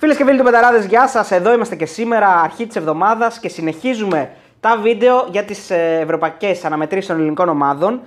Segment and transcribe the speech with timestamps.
[0.00, 1.30] Φίλες και φίλοι του Betarades, γεια σας.
[1.30, 4.30] Εδώ είμαστε και σήμερα, αρχή της εβδομάδας και συνεχίζουμε
[4.60, 8.00] τα βίντεο για τις ευρωπαϊκές αναμετρήσεις των ελληνικών ομάδων.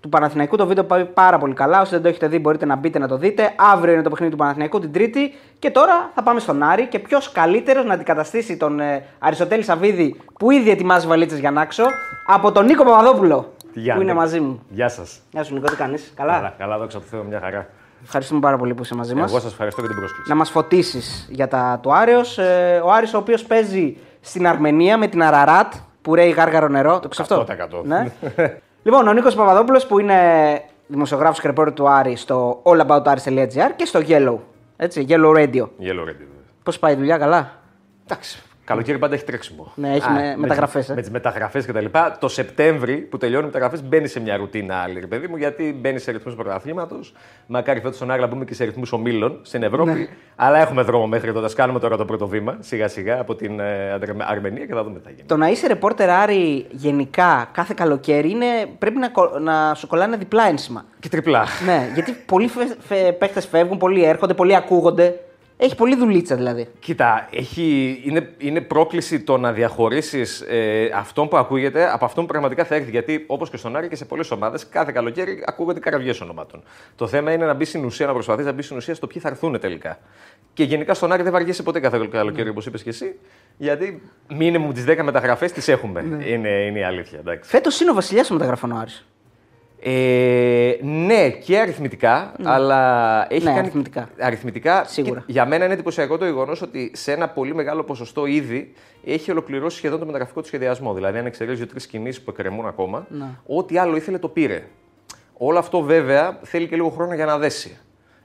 [0.00, 1.80] Του Παναθηναϊκού το βίντεο πάει πάρα πολύ καλά.
[1.80, 3.52] Όσοι δεν το έχετε δει, μπορείτε να μπείτε να το δείτε.
[3.72, 5.34] Αύριο είναι το παιχνίδι του Παναθηναϊκού την Τρίτη.
[5.58, 6.86] Και τώρα θα πάμε στον Άρη.
[6.86, 11.84] Και ποιος καλύτερος να αντικαταστήσει τον ε, Αριστοτέλη Σαββίδη που ήδη ετοιμάζει βαλίτσες για έξω,
[12.26, 13.54] από τον Νίκο Παπαδόπουλο.
[13.94, 14.62] Που είναι μαζί μου.
[14.68, 15.20] Γεια σας.
[15.30, 17.66] Γεια σου, Νίκο, τι κάνεις; Καλά; Καλά, καλά, δόξα τω Θεώ, μια χαρά.
[18.02, 19.30] Ευχαριστούμε πάρα πολύ που είσαι μαζί μας.
[19.30, 20.28] Εγώ σας ευχαριστώ για την πρόσκληση.
[20.28, 22.20] Να μας φωτίσεις για τα του Άριο.
[22.36, 27.00] Ε, ο Άρης ο οποίος παίζει στην Αρμενία με την Αραράτ που ρέει γάργαρο νερό.
[27.00, 27.84] Το ξέρω αυτό; 100%.
[27.84, 28.12] Ναι.
[28.84, 30.16] λοιπόν, ο Νίκος Παπαδόπουλος που είναι
[30.86, 34.36] δημοσιογράφος και ρεπόρτερ του Άρη στο allaboutaris.gr και στο Yellow.
[34.76, 35.62] Έτσι, Yellow Radio.
[35.62, 36.26] Yellow Ready.
[36.62, 37.50] Πώς πάει η δουλειά, καλά;
[38.04, 38.42] Εντάξει.
[38.70, 39.72] Καλοκαίρι πάντα έχει τρέξιμο.
[39.74, 40.94] Ναι, έχει με- μεταγραφές, ε.
[40.94, 42.16] Με τις μεταγραφές και τα λοιπά.
[42.20, 45.76] Το Σεπτέμβρη που τελειώνουν οι μεταγραφές μπαίνει σε μια ρουτίνα άλλη, ρε παιδί μου, γιατί
[45.80, 47.12] μπαίνει σε ρυθμούς πρωταθλήματος.
[47.46, 49.90] Μακάρι φέτος στον Άγλα μπούμε και σε ρυθμούς ομίλων στην Ευρώπη.
[49.90, 50.06] Ναι.
[50.36, 51.44] Αλλά έχουμε δρόμο μέχρι τότε.
[51.46, 54.82] Ας κάνουμε τώρα το πρώτο βήμα σιγά σιγά από την ε, Αρμε- Αρμενία και θα
[54.84, 55.22] δούμε τι θα γίνει.
[55.28, 58.46] Το να είσαι ρεπόρτερ Άρη γενικά κάθε καλοκαίρι είναι,
[58.78, 60.84] πρέπει να, κο- να σου κολλάνε διπλά ένσημα.
[61.00, 61.44] Και τριπλά.
[61.66, 65.20] ναι, γιατί πολλοί φε, φε, παίχτε φεύγουν, πολλοί έρχονται, πολλοί ακούγονται.
[65.62, 66.68] Έχει πολλή δουλίτσα δηλαδή.
[66.78, 72.30] Κοίτα, έχει, είναι, είναι πρόκληση το να διαχωρίσεις ε, αυτόν που ακούγεται από αυτόν που
[72.30, 72.90] πραγματικά θα έρθει.
[72.90, 76.62] Γιατί όπως και στον Άρη και σε πολλές ομάδες, κάθε καλοκαίρι ακούγονται καραβιές ονομάτων.
[76.96, 79.20] Το θέμα είναι να μπει στην ουσία, να προσπαθείς να μπεις στην ουσία στο ποιοι
[79.22, 79.98] θα έρθουν τελικά.
[80.52, 83.18] Και γενικά στον Άρη δεν βαριέσαι ποτέ κάθε καλοκαίρι, όπως είπες και εσύ.
[83.56, 86.00] Γιατί μήνυμου τις 10 μεταγραφές τις έχουμε.
[86.26, 87.18] Είναι, είναι η αλήθεια.
[87.18, 87.50] Εντάξει.
[87.50, 89.04] Φέτος είναι ο βασιλιάς των μεταγραφών ο Άρης.
[89.82, 93.58] Ε, ναι, και αριθμητικά, αλλά έχει Ναι, κάνει.
[93.60, 94.08] αριθμητικά.
[94.20, 95.20] αριθμητικά Σίγουρα.
[95.20, 98.72] και για μένα είναι εντυπωσιακό το γεγονός ότι σε ένα πολύ μεγάλο ποσοστό ήδη
[99.04, 100.94] έχει ολοκληρώσει σχεδόν το μεταγραφικό του σχεδιασμό.
[100.94, 103.24] Δηλαδή, αν εξαιρέσει δύο-τρει κινήσεις που εκκρεμούν ακόμα, Ναι.
[103.46, 104.62] ό,τι άλλο ήθελε το πήρε.
[105.36, 107.78] Όλο αυτό βέβαια θέλει και λίγο χρόνο για να δέσει.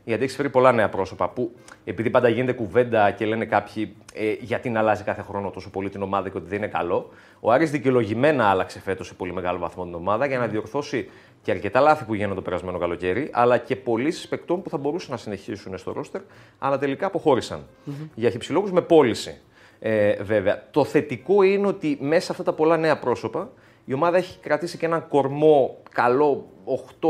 [0.05, 1.51] Γιατί έχεις φέρει πολλά νέα πρόσωπα που
[1.83, 5.89] επειδή πάντα γίνεται κουβέντα και λένε κάποιοι ε, γιατί να αλλάζει κάθε χρόνο τόσο πολύ
[5.89, 9.59] την ομάδα και ότι δεν είναι καλό, ο Άρης δικαιολογημένα άλλαξε φέτος σε πολύ μεγάλο
[9.59, 11.09] βαθμό την ομάδα για να διορθώσει
[11.41, 15.11] και αρκετά λάθη που γίνονται το περασμένο καλοκαίρι, αλλά και πωλήσεις παικτών που θα μπορούσαν
[15.11, 16.21] να συνεχίσουν στο ρόστερ,
[16.59, 17.65] αλλά τελικά αποχώρησαν.
[18.15, 19.41] Για χυψηλόγου με πώληση.
[19.79, 20.63] Ε, βέβαια.
[20.71, 23.49] Το θετικό είναι ότι μέσα σε αυτά τα πολλά νέα πρόσωπα
[23.85, 26.45] η ομάδα έχει κρατήσει και έναν κορμό καλό
[27.01, 27.07] 8-9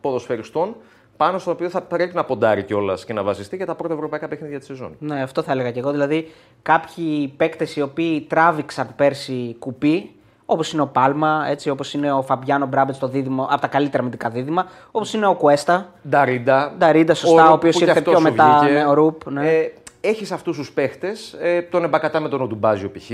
[0.00, 0.76] ποδοσφαιριστών
[1.20, 4.28] πάνω στο οποίο θα πρέπει να ποντάρει κιόλας και να βασιστεί για τα πρώτα ευρωπαϊκά
[4.28, 4.96] παιχνίδια της σεζόν.
[4.98, 5.90] Ναι, αυτό θα έλεγα και εγώ.
[5.90, 6.30] Δηλαδή,
[6.62, 10.10] κάποιοι παίκτες οι οποίοι τράβηξαν πέρσι κουπί,
[10.46, 14.02] όπως είναι ο Πάλμα, έτσι, όπως είναι ο Φαμπιάνο Μπράμπετ στο δίδυμο, από τα καλύτερα
[14.02, 15.92] μετικά δίδυμα, όπως είναι ο Κουέστα.
[16.08, 16.74] Νταρίντα.
[16.78, 18.78] Νταρίντα, σωστά, ο Ρουπ, οποίος που κι ήρθε αυτός πιο σου μετά, βγήκε.
[18.78, 19.50] ναι, ο Ρουπ, ναι.
[19.50, 23.10] Ε, έχεις αυτούς τους παίχτε, ε, τον Εμπακατά με τον Οντουμπάζιο π.χ.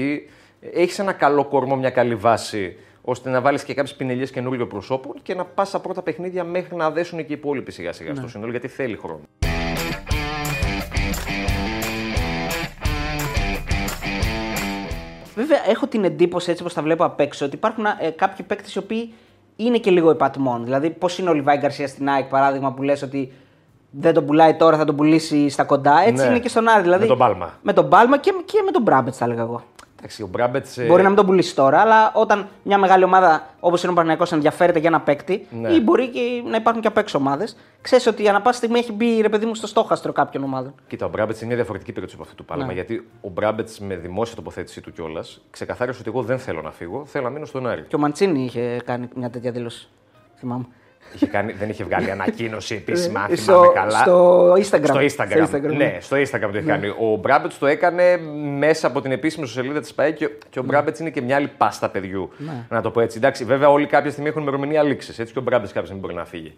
[0.74, 2.76] Έχεις ένα καλό κορμό, μια καλή βάση,
[3.08, 6.76] ώστε να βάλεις και κάποιες πινελιές καινούργιων προσώπων και να πας στα πρώτα παιχνίδια μέχρι
[6.76, 8.18] να δέσουν και οι υπόλοιποι σιγά σιγά Ναι.
[8.18, 9.20] στο σύνολο, γιατί θέλει χρόνο.
[15.34, 18.74] Βέβαια, έχω την εντύπωση έτσι όπως τα βλέπω απ' έξω ότι υπάρχουν ε, κάποιοι παίκτες
[18.74, 19.12] οι οποίοι
[19.56, 20.64] είναι και λίγο υπατμών.
[20.64, 23.32] Δηλαδή, πώς είναι ο Λιβάη Γκαρσίας στην ΑΕΚ, παράδειγμα, που λες ότι
[23.90, 26.00] δεν τον πουλάει τώρα, θα τον πουλήσει στα κοντά.
[26.06, 26.30] Έτσι Ναι.
[26.30, 26.82] είναι και στον Άρη.
[26.82, 27.58] Δηλαδή, Με τον Πάλμα.
[27.62, 29.62] Με τον Πάλμα και, και με τον Μπράμπετ, θα έλεγα εγώ.
[30.06, 33.46] Εντάξει, ο Μπράμπετς, ε, Μπορεί να μην τον πουλήσεις τώρα, αλλά όταν μια μεγάλη ομάδα
[33.60, 35.68] όπως είναι ο Παναγιακό ενδιαφέρεται για ένα παίκτη, Ναι.
[35.72, 38.92] ή μπορεί και να υπάρχουν και απ' έξω ομάδες, ξέρεις ότι ανά πάση στιγμή έχει
[38.92, 40.74] μπει ρε παιδί μου στο στόχαστρο κάποιων ομάδων.
[40.88, 42.66] Κοίτα, ο Μπράμπετς είναι μια διαφορετική περίπτωση από αυτού του Πάλμα.
[42.66, 42.72] Ναι.
[42.72, 47.04] Γιατί ο Μπράμπετς με δημόσια τοποθέτησή του κιόλας ξεκαθάρισε ότι εγώ δεν θέλω να φύγω,
[47.06, 47.82] θέλω να μείνω στον Άρη.
[47.88, 49.88] Και ο Μαντσίνη είχε κάνει μια τέτοια δήλωση.
[50.38, 50.64] Θυμάμαι.
[51.14, 53.90] Είχε κάνει, δεν είχε βγάλει ανακοίνωση επίσημα, αν Ε, θυμάμαι στο- καλά.
[53.98, 54.84] στο Instagram.
[54.84, 55.46] Στο Instagram.
[55.46, 55.96] Στο Instagram, ναι, ναι.
[56.00, 56.88] στο Instagram το είχε κάνει.
[56.88, 58.16] Ο Μπράμπετ το έκανε
[58.58, 61.50] μέσα από την επίσημη σελίδα της ΠαΕ και, και ο Μπράμπετς είναι και μια άλλη
[61.56, 62.30] πάστα παιδιού.
[62.68, 63.16] Να το πω έτσι.
[63.18, 65.18] Εντάξει, βέβαια, όλοι κάποια στιγμή έχουν ημερομηνία λήξης.
[65.18, 66.54] Έτσι και ο Μπράμπετς κάποια στιγμή μπορεί να φύγει.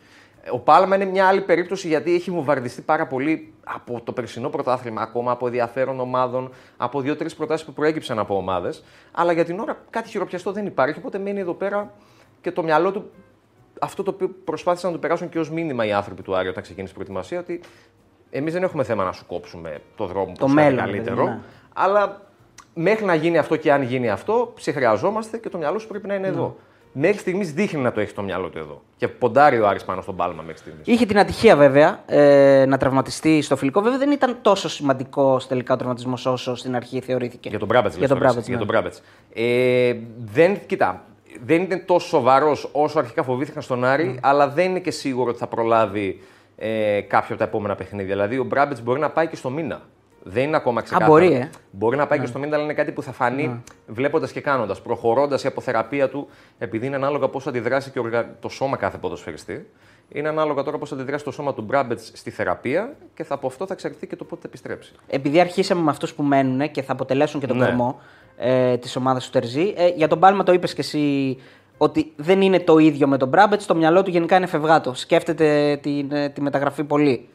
[0.53, 5.03] Ο Πάλμα είναι μια άλλη περίπτωση γιατί έχει βομβαρδιστεί πάρα πολύ από το περσινό πρωτάθλημα,
[5.03, 8.85] ακόμα από ενδιαφέρον ομάδων, από δύο-τρεις προτάσεις που προέκυψαν από ομάδες.
[9.13, 11.93] Αλλά για την ώρα κάτι χειροπιαστό δεν υπάρχει, οπότε μένει εδώ πέρα
[12.41, 13.11] και το μυαλό του
[13.81, 16.63] αυτό το οποίο προσπάθησαν να το περάσουν και ως μήνυμα οι άνθρωποι του Άρη όταν
[16.63, 17.61] ξεκίνησε η προετοιμασία, ότι
[18.31, 21.15] εμείς δεν έχουμε θέμα να σου κόψουμε το δρόμο που Το σου είναι μέλλον, καλύτερο.
[21.17, 21.41] δηλαδή, ναι.
[21.75, 22.21] Αλλά
[22.75, 26.07] μέχρι να γίνει αυτό και αν γίνει αυτό, σε χρειαζόμαστε και το μυαλό σου πρέπει
[26.07, 26.35] να είναι Ναι.
[26.35, 26.57] εδώ.
[26.93, 28.83] Μέχρι στιγμής δείχνει να το έχεις το μυαλό του εδώ.
[28.97, 30.87] Και ποντάρει ο Άρης πάνω στον πάλμα μέχρι στιγμής.
[30.87, 33.81] Είχε την ατυχία βέβαια ε, να τραυματιστεί στο φιλικό.
[33.81, 37.49] Βέβαια δεν ήταν τόσο σημαντικό τελικά ο τραυματισμός όσο στην αρχή θεωρήθηκε.
[37.49, 38.59] Για τον Μπράμπετς, Για τον Μπράμπετς, Για ναι.
[38.65, 39.03] τον Μπράμπετς.
[39.35, 41.05] Ε, δεν, κοίτα,
[41.45, 44.15] δεν είναι τόσο σοβαρός όσο αρχικά φοβήθηκαν στον Άρη, Ναι.
[44.23, 46.21] αλλά δεν είναι και σίγουρο ότι θα προλάβει
[46.57, 48.15] ε, κάποιο από τα επόμενα παιχνίδια.
[48.15, 49.81] Δηλαδή, ο Μπράμπετς μπορεί να πάει και στο μήνα.
[50.23, 51.13] Δεν είναι ακόμα ξεκάθαρο.
[51.13, 51.51] μπορεί, ε.
[51.71, 53.57] Μπορεί να πάει και στο μήνα, αλλά είναι κάτι που θα φανεί Ναι.
[53.87, 54.81] βλέποντας και κάνοντας.
[54.83, 59.67] Προχωρώντας η αποθεραπεία του, επειδή είναι ανάλογα πώς αντιδράσει και οργα- το σώμα κάθε ποδοσφαιριστή.
[60.13, 63.47] Είναι ανάλογα τώρα πώς θα αντιδράσει το σώμα του Μπράμπετς στη θεραπεία και θα, από
[63.47, 64.93] αυτό θα εξαρτηθεί και το πότε θα επιστρέψει.
[65.07, 67.65] Επειδή αρχίσαμε με αυτούς που μένουν και θα αποτελέσουν και τον Ναι.
[67.65, 68.01] κορμό
[68.39, 71.37] ε, της ομάδας του Τερζή, ε, για τον Πάλμα το είπες και εσύ
[71.79, 73.65] ότι δεν είναι το ίδιο με τον Μπράμπετς.
[73.65, 74.95] Στο μυαλό του γενικά είναι φευγάτο.
[74.95, 77.29] Σκέφτεται την, ε, τη μεταγραφή πολύ.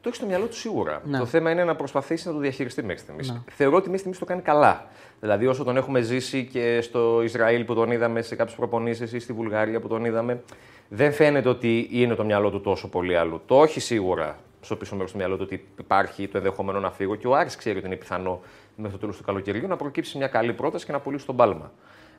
[0.00, 1.02] Το έχει στο μυαλό του σίγουρα.
[1.04, 1.18] Ναι.
[1.18, 3.42] Το θέμα είναι να προσπαθήσει να το διαχειριστεί μέχρι στιγμής.
[3.50, 4.86] Θεωρώ ότι μέχρι στιγμής το κάνει καλά.
[5.20, 9.18] Δηλαδή, όσο τον έχουμε ζήσει και στο Ισραήλ που τον είδαμε σε κάποιες προπονήσεις ή
[9.18, 10.42] στη Βουλγαρία που τον είδαμε,
[10.88, 13.40] δεν φαίνεται ότι είναι το μυαλό του τόσο πολύ αλλού.
[13.46, 17.14] Το όχι σίγουρα στο πίσω μέρος του μυαλό του ότι υπάρχει το ενδεχόμενο να φύγω
[17.14, 18.40] και ο Άρης ξέρει ότι είναι πιθανό
[18.78, 21.72] μέχρι το τέλος του καλοκαιριού να προκύψει μια καλή πρόταση και να πουλήσει τον πάλμα.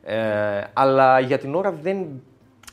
[0.03, 2.21] Ε, αλλά για την ώρα δεν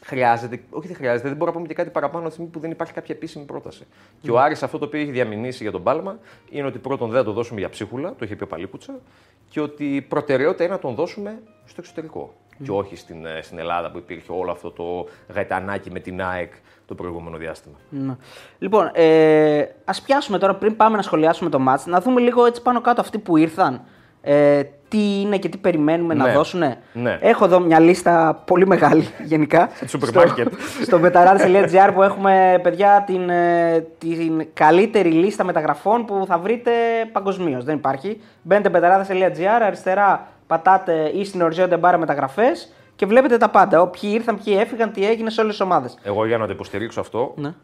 [0.04, 2.58] χρειάζεται, όχι δεν χρειάζεται, δεν μπορώ να πούμε και κάτι παραπάνω από τη στιγμή που
[2.58, 3.86] δεν υπάρχει κάποια επίσημη πρόταση.
[4.20, 6.18] Και ο Άρης αυτό το οποίο έχει διαμηνήσει για τον Πάλμα
[6.50, 9.00] είναι ότι πρώτον δεν θα το δώσουμε για ψίχουλα, το είχε πει ο Παλίκουτσα,
[9.48, 12.34] και ότι η προτεραιότητα είναι να τον δώσουμε στο εξωτερικό.
[12.64, 16.52] Και όχι στην, ε, στην Ελλάδα που υπήρχε όλο αυτό το γαϊτανάκι με την ΑΕΚ
[16.86, 17.74] το προηγούμενο διάστημα.
[17.88, 18.16] Ναι.
[18.58, 22.62] Λοιπόν, ε, ας πιάσουμε τώρα πριν πάμε να σχολιάσουμε το μάτς, να δούμε λίγο έτσι
[22.62, 23.80] πάνω κάτω αυτοί που ήρθαν.
[24.22, 26.32] Ε, τι είναι και τι περιμένουμε να Ναι.
[26.32, 26.62] δώσουν.
[26.92, 27.18] Ναι.
[27.20, 29.68] Έχω εδώ μια λίστα πολύ μεγάλη γενικά.
[29.86, 30.52] Σούπερ μάρκετ.
[30.82, 36.70] στο, στο betarades.gr που έχουμε παιδιά την, ε, την καλύτερη λίστα μεταγραφών που θα βρείτε
[37.12, 37.64] παγκοσμίως.
[37.64, 38.20] Δεν υπάρχει.
[38.42, 43.80] Μπαίνετε betarades.gr, αριστερά πατάτε ή στην οριζόντια μπάρα μεταγραφές και βλέπετε τα πάντα.
[43.80, 45.98] Ο, Ποιοι ήρθαν, ποιοι έφυγαν, τι έγινε σε όλες τις ομάδες.
[46.02, 47.54] Εγώ για να το υποστηρίξω αυτό, Ναι.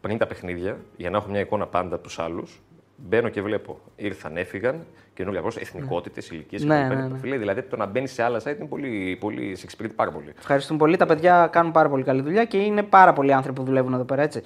[0.00, 2.62] πριν τα παιχνίδια, για να έχω μια εικόνα πάντα από τους άλλους,
[2.96, 3.78] μπαίνω και βλέπω.
[3.96, 4.84] Ήρθαν, έφυγαν,
[5.14, 6.96] καινούργια πρόσωπα, εθνικότητες, ηλικίες Ναι, κλπ.
[6.96, 7.18] ναι, ναι.
[7.18, 10.32] Φίλε, Δηλαδή το να μπαίνει σε άλλα site είναι πολύ, πολύ, σε εξυπηρετεί πάρα πολύ.
[10.38, 10.96] Ευχαριστούμε πολύ.
[10.96, 14.04] Τα παιδιά κάνουν πάρα πολύ καλή δουλειά και είναι πάρα πολλοί άνθρωποι που δουλεύουν εδώ
[14.04, 14.42] πέρα, έτσι.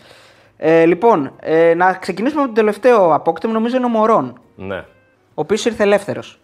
[0.57, 4.77] Ε, λοιπόν, ε, να ξεκινήσουμε με τον τελευταίο απόκτημα, νομίζω είναι ο Μωρόν, Ναι.
[4.79, 4.85] ο
[5.35, 6.41] οποίος ήρθε ελεύθερος.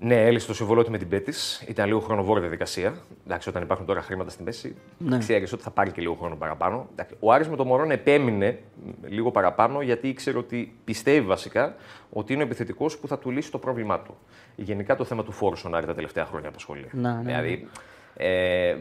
[0.00, 1.64] Ναι, έλυσε το συμβολό του με την Πέτης.
[1.68, 2.94] Ήταν λίγο χρονοβόρη διαδικασία.
[3.26, 5.18] Εντάξει, όταν υπάρχουν τώρα χρήματα στη μέση, Ναι.
[5.18, 6.88] ξέρεις ότι θα πάρει και λίγο χρόνο παραπάνω.
[6.92, 11.74] Εντάξει, ο Άρης με τον Μωρόν επέμεινε μ, λίγο παραπάνω γιατί ήξερε ότι πιστεύει βασικά
[12.10, 14.16] ότι είναι ο επιθετικός που θα του λύσει το πρόβλημά του.
[14.56, 16.86] Γενικά το θέμα του φόρου στον Άρη τα τελευταία χρόνια απασχολεί.
[16.92, 17.68] Ναι, ναι, Δηλαδή,
[18.16, 18.76] ε,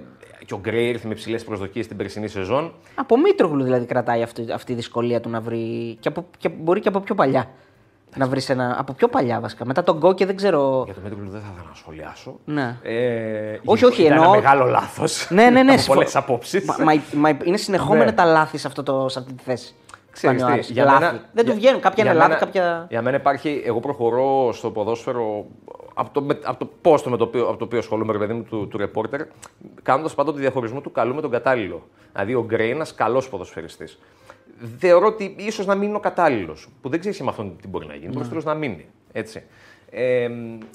[0.45, 2.73] και ο Γκρέι ήρθε με ψηλέ προσδοκίες την περσινή σεζόν.
[2.95, 5.97] Από Μήτρογλου δηλαδή κρατάει αυτή, αυτή η δυσκολία του να βρει.
[5.99, 7.49] Και, από, και μπορεί και από πιο παλιά.
[8.17, 8.75] Να βρεις ένα.
[8.79, 9.65] Από πιο παλιά βασικά.
[9.65, 10.81] Μετά τον Γκόκε δεν ξέρω.
[10.85, 12.39] Για το Μέτρογλου δεν θα ήθελα να σχολιάσω.
[12.45, 12.77] Ναι.
[12.81, 15.27] Ε, Όχι, όχι, ήταν εννοώ- ένα μεγάλο λάθος.
[15.29, 15.71] Ναι, ναι, ναι.
[15.71, 16.65] από συμφω- πολλές απόψεις.
[16.65, 18.11] Μα, μα, μα είναι συνεχόμενα Ναι.
[18.13, 19.73] τα λάθη σε, αυτό το, σε αυτή τη θέση.
[20.11, 20.69] Ξέρεις Κάνει ο τι, Άρης.
[20.69, 20.99] για λάθη.
[20.99, 21.81] μένα- δεν του για- βγαίνουν.
[21.81, 22.85] Κάποια για είναι λάθη, μένα- κάποια.
[22.89, 25.45] Για μένα υπάρχει, εγώ προχωρώ στο ποδόσφαιρο
[25.93, 28.33] από το, με- από το πόστο με το οποίο, από το οποίο ασχολούμαι, ρε παιδί
[28.33, 29.21] μου, του, του ρεπόρτερ,
[29.83, 31.87] κάνοντας πάντα το διαχωρισμό του καλού με τον κατάλληλο.
[32.13, 33.99] Δηλαδή, ο Γκρέι είναι ένα καλός ποδοσφαιριστής.
[34.77, 36.69] Θεωρώ ότι ίσως να μην είναι ο κατάλληλος.
[36.81, 38.13] Που δεν ξέρει με αυτόν τι μπορεί να γίνει.
[38.13, 38.85] Μπορεί τέλο να μείνει.
[39.11, 39.43] Έτσι.
[39.89, 40.29] Ε,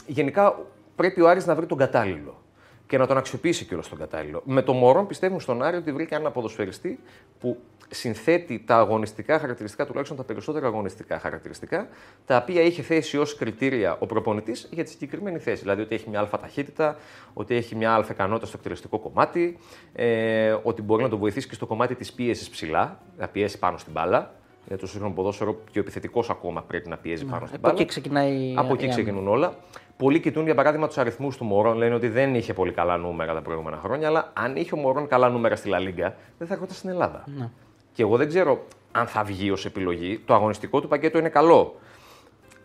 [0.06, 0.58] γενικά
[0.96, 2.43] πρέπει ο Άρης να βρει τον κατάλληλο
[2.92, 4.42] και να τον αξιοποιήσει κιόλας τον κατάλληλο.
[4.44, 6.98] Με το Μωρόν πιστεύουν στον Άρη ότι βρήκε έναν ποδοσφαιριστή
[7.40, 7.58] που
[7.88, 11.88] συνθέτει τα αγωνιστικά χαρακτηριστικά, τουλάχιστον τα περισσότερα αγωνιστικά χαρακτηριστικά,
[12.26, 15.60] τα οποία είχε θέσει ως κριτήρια ο προπονητής για τη συγκεκριμένη θέση.
[15.62, 16.96] Δηλαδή ότι έχει μια αλφα ταχύτητα,
[17.32, 19.58] ότι έχει μια αλφα ικανότητα στο εκτελεστικό κομμάτι,
[19.92, 23.78] ε, ότι μπορεί να το βοηθήσει και στο κομμάτι της πίεσης ψηλά, να πιέσει πάνω
[23.78, 24.34] στην μπάλα.
[24.66, 27.80] Γιατί το σύγχρονο ποδόσφαιρο και ο επιθετικός ακόμα πρέπει να πιέζει πάνω στην Από μπάλα.
[27.80, 28.54] εκεί ξεκινάει.
[28.56, 29.54] Από εκεί η- ξεκινούν όλα.
[29.96, 31.76] Πολλοί κοιτούν για παράδειγμα τους αριθμούς του Μωρόν.
[31.76, 35.06] Λένε ότι δεν είχε πολύ καλά νούμερα τα προηγούμενα χρόνια, αλλά αν είχε ο Μωρόν
[35.06, 37.24] καλά νούμερα στη Λα Λίγκα, δεν θα έρχονταν στην Ελλάδα.
[37.38, 37.50] Ναι.
[37.92, 40.20] Και εγώ δεν ξέρω αν θα βγει ως επιλογή.
[40.24, 41.74] Το αγωνιστικό του πακέτο είναι καλό.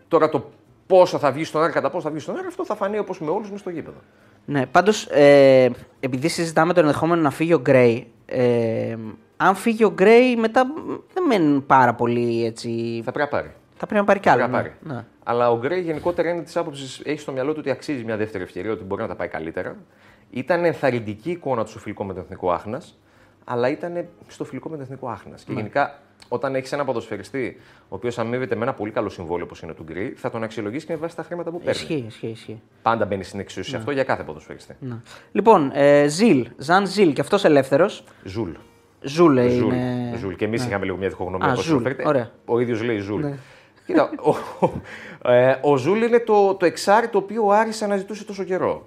[0.08, 0.50] Τώρα το
[0.86, 3.20] πόσο θα βγει στον Άρη, κατά πόσο θα βγει στον Άρη, αυτό θα φανεί όπως
[3.20, 3.98] με όλους με στο γήπεδο.
[4.44, 8.96] Ναι, πάντως, ε, επειδή συζητάμε το ενδεχόμενο να φύγει ο Γκρέι, ε,
[9.40, 10.70] αν φύγει ο Γκρέι, μετά μ,
[11.14, 13.00] δεν μένουν πάρα πολύ έτσι.
[13.04, 13.54] Θα πρέπει να πάρει.
[13.76, 14.38] Θα πρέπει να πάρει κι άλλο.
[14.38, 14.68] Πρέπει να ναι.
[14.68, 14.94] πάρει.
[14.96, 15.04] Ναι.
[15.24, 18.44] Αλλά ο Γκρέι γενικότερα είναι της άποψης, έχει στο μυαλό του ότι αξίζει μια δεύτερη
[18.44, 19.76] ευκαιρία, ότι μπορεί να τα πάει καλύτερα.
[20.30, 22.98] Ήταν ενθαρρυντική εικόνα του στο φιλικό με τον Εθνικό Άχνας,
[23.44, 25.44] αλλά ήταν στο φιλικό με τον Εθνικό Άχνας.
[25.46, 25.54] Ναι.
[25.54, 29.62] Και γενικά, όταν έχεις ένα ποδοσφαιριστή, ο οποίος αμείβεται με ένα πολύ καλό συμβόλαιο όπως
[29.62, 31.80] είναι του Γκρέι, θα τον αξιολογήσει και με βάση τα χρήματα που παίρνει.
[31.80, 32.62] Ισχύει, ισχύει, ισχύει.
[32.82, 34.76] Πάντα μπαίνει στην εξίσωση αυτό για κάθε ποδοσφαιριστή.
[34.80, 34.96] Ναι.
[35.32, 38.04] Λοιπόν, ε, Ζιλ, Ζαν Ζιλ και αυτός ελεύθερος.
[38.24, 38.50] Ζουλ.
[39.00, 39.72] Ζουλ Ζουλ.
[39.72, 40.14] είναι.
[40.18, 40.34] Ζουλ.
[40.34, 41.82] Και εμείς είχαμε λίγο μια διχογνωμία Α, πώς Ζουλ.
[41.82, 42.02] προφέρεται.
[42.06, 42.30] Ωραία.
[42.44, 43.24] Ο ίδιος λέει Ζουλ.
[43.86, 44.10] Κοίτα,
[44.60, 44.68] ο,
[45.32, 48.86] ε, ο Ζουλ είναι το, το εξάρι το οποίο ο Άρης αναζητούσε τόσο καιρό.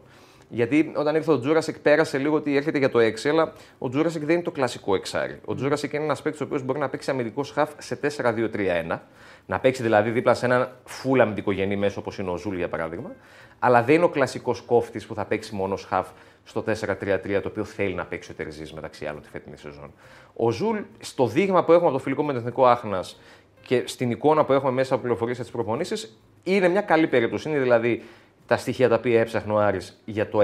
[0.54, 4.24] Γιατί όταν ήρθε ο Τζούρασεκ, πέρασε λίγο ότι έρχεται για το 6, αλλά ο Τζούρασεκ
[4.24, 5.40] δεν είναι το κλασικό εξάρι.
[5.46, 9.00] Ο Τζούρασεκ είναι ένας παίκτης ο οποίος μπορεί να παίξει αμυντικός χαφ σε 4-2-3-1.
[9.46, 13.12] Να παίξει δηλαδή δίπλα σε έναν φουλ αμυντικογενή μέσο όπως είναι ο Ζουλ για παράδειγμα.
[13.60, 16.08] Αλλά δεν είναι ο κλασικός κόφτης που θα παίξει μόνος χαφ
[16.44, 19.94] στο 4-3-3, το οποίο θέλει να παίξει ο Τερζής μεταξύ άλλων τη φετινή σεζόν.
[20.34, 23.22] Ο Ζουλ, στο δείγμα που έχουμε από το φιλικό με το Εθνικό Άχνας
[23.62, 27.50] και στην εικόνα που έχουμε μέσα από πληροφορίες στις προπονήσεις, είναι μια καλή περίπτωση.
[27.50, 28.04] Είναι δηλαδή
[28.52, 30.44] τα στοιχεία τα οποία έψαχνε ο Άρης για το 6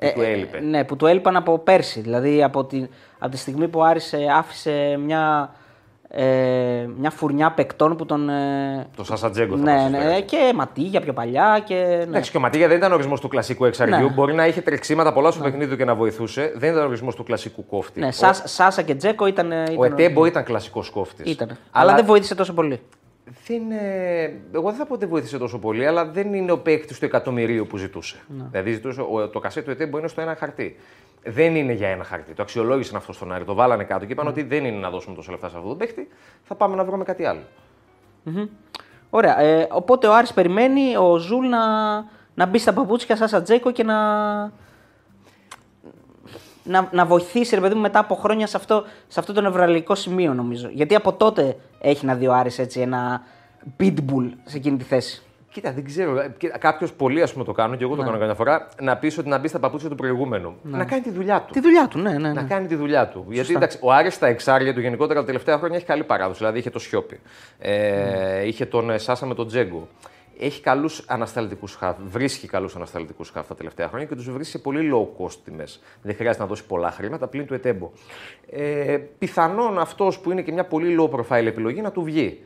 [0.00, 0.60] που του έλειπε.
[0.60, 2.00] ναι, που του έλειπαν από πέρσι.
[2.00, 2.86] Δηλαδή από τη,
[3.18, 5.50] από τη στιγμή που ο Άρης ε, άφησε μια,
[6.08, 6.24] ε,
[6.98, 8.28] μια φουρνιά παικτών που τον.
[8.28, 10.20] Ε, Το Σάσα Ζντγιέλαρ θα ναι, μας ναι, έφερε.
[10.20, 11.62] και Ματίγια πιο παλιά.
[11.64, 12.02] Και, ναι.
[12.02, 13.96] Εντάξει, και ο Ματίγια δεν ήταν ορισμός του κλασικού εξαριού.
[13.96, 14.12] Ναι.
[14.14, 16.52] Μπορεί να είχε τρεξίματα πολλά στο παιχνίδι του και να βοηθούσε.
[16.56, 18.00] Δεν ήταν ορισμός του κλασικού κόφτη.
[18.00, 19.52] ναι, Ο- Σάσα, Σάσα και Τζέκο ήταν.
[19.52, 21.30] Ο ήταν Ετέμπο ήταν κλασικός κόφτης.
[21.32, 21.56] Ήταν.
[21.70, 21.94] Αλλά...
[21.94, 22.80] δεν βοήθησε τόσο πολύ.
[23.46, 24.22] Δεν, ε,
[24.54, 27.04] εγώ δεν θα πω ότι δεν βοήθησε τόσο πολύ, αλλά δεν είναι ο παίκτης του
[27.04, 28.16] εκατομμυρίου που ζητούσε.
[28.28, 28.44] Ναι.
[28.50, 30.76] Δηλαδή, ζητούσε, ο, το κασέ του Ετέμπο είναι στο ένα χαρτί.
[31.22, 32.32] Δεν είναι για ένα χαρτί.
[32.32, 33.44] Το αξιολόγησαν αυτό στον Άρη.
[33.44, 35.74] Το βάλανε κάτω και είπαν ότι δεν είναι να δώσουμε τόσα λεφτά σε αυτό το
[35.74, 36.08] παίκτη.
[36.42, 37.42] Θα πάμε να βρούμε κάτι άλλο.
[39.10, 39.40] Ωραία.
[39.40, 41.94] Ε, οπότε ο Άρης περιμένει ο Ζουλ να,
[42.34, 43.96] να μπει στα παπούτσια του Σάσα Τζέκο και να,
[46.64, 49.94] να, να βοηθήσει ρε παιδί μου μετά από χρόνια σε αυτό, σε αυτό το νευραλγικό
[49.94, 50.68] σημείο νομίζω.
[50.72, 53.22] Γιατί από τότε έχει να δει ο Άρης έτσι ένα
[53.80, 55.22] pitbull σε εκείνη τη θέση.
[55.54, 56.14] Κοίτα, δεν ξέρω.
[56.58, 58.68] Κάποιος πολλοί ας πούμε, το κάνουν και εγώ το κάνω καμιά φορά.
[58.80, 60.54] Να πεις ότι να μπει στα παπούτσια του προηγούμενου.
[60.62, 61.52] Να κάνει τη δουλειά του.
[61.52, 62.18] Τη δουλειά του, ναι, ναι.
[62.18, 62.42] Να ναι.
[62.48, 63.26] κάνει τη δουλειά του.
[63.28, 66.38] Γιατί εντάξει, ο Άρης στα εξάρια του γενικότερα τα τελευταία χρόνια έχει καλή παράδοση.
[66.38, 67.20] Δηλαδή είχε το Σιώπη.
[67.58, 69.88] Ε, Είχε τον ε, Σάσα με τον Τζέγκο.
[70.38, 71.96] Έχει καλούς ανασταλτικούς χαφ.
[72.06, 75.80] Βρίσκει καλούς ανασταλτικούς χαφ τα τελευταία χρόνια και τους βρίσκει σε πολύ low cost τιμές.
[76.02, 77.90] Δεν χρειάζεται να δώσει πολλά χρήματα πλην του Ετέμπο.
[78.50, 82.44] Ε, πιθανόν αυτός που είναι και μια πολύ low profile επιλογή να του βγει.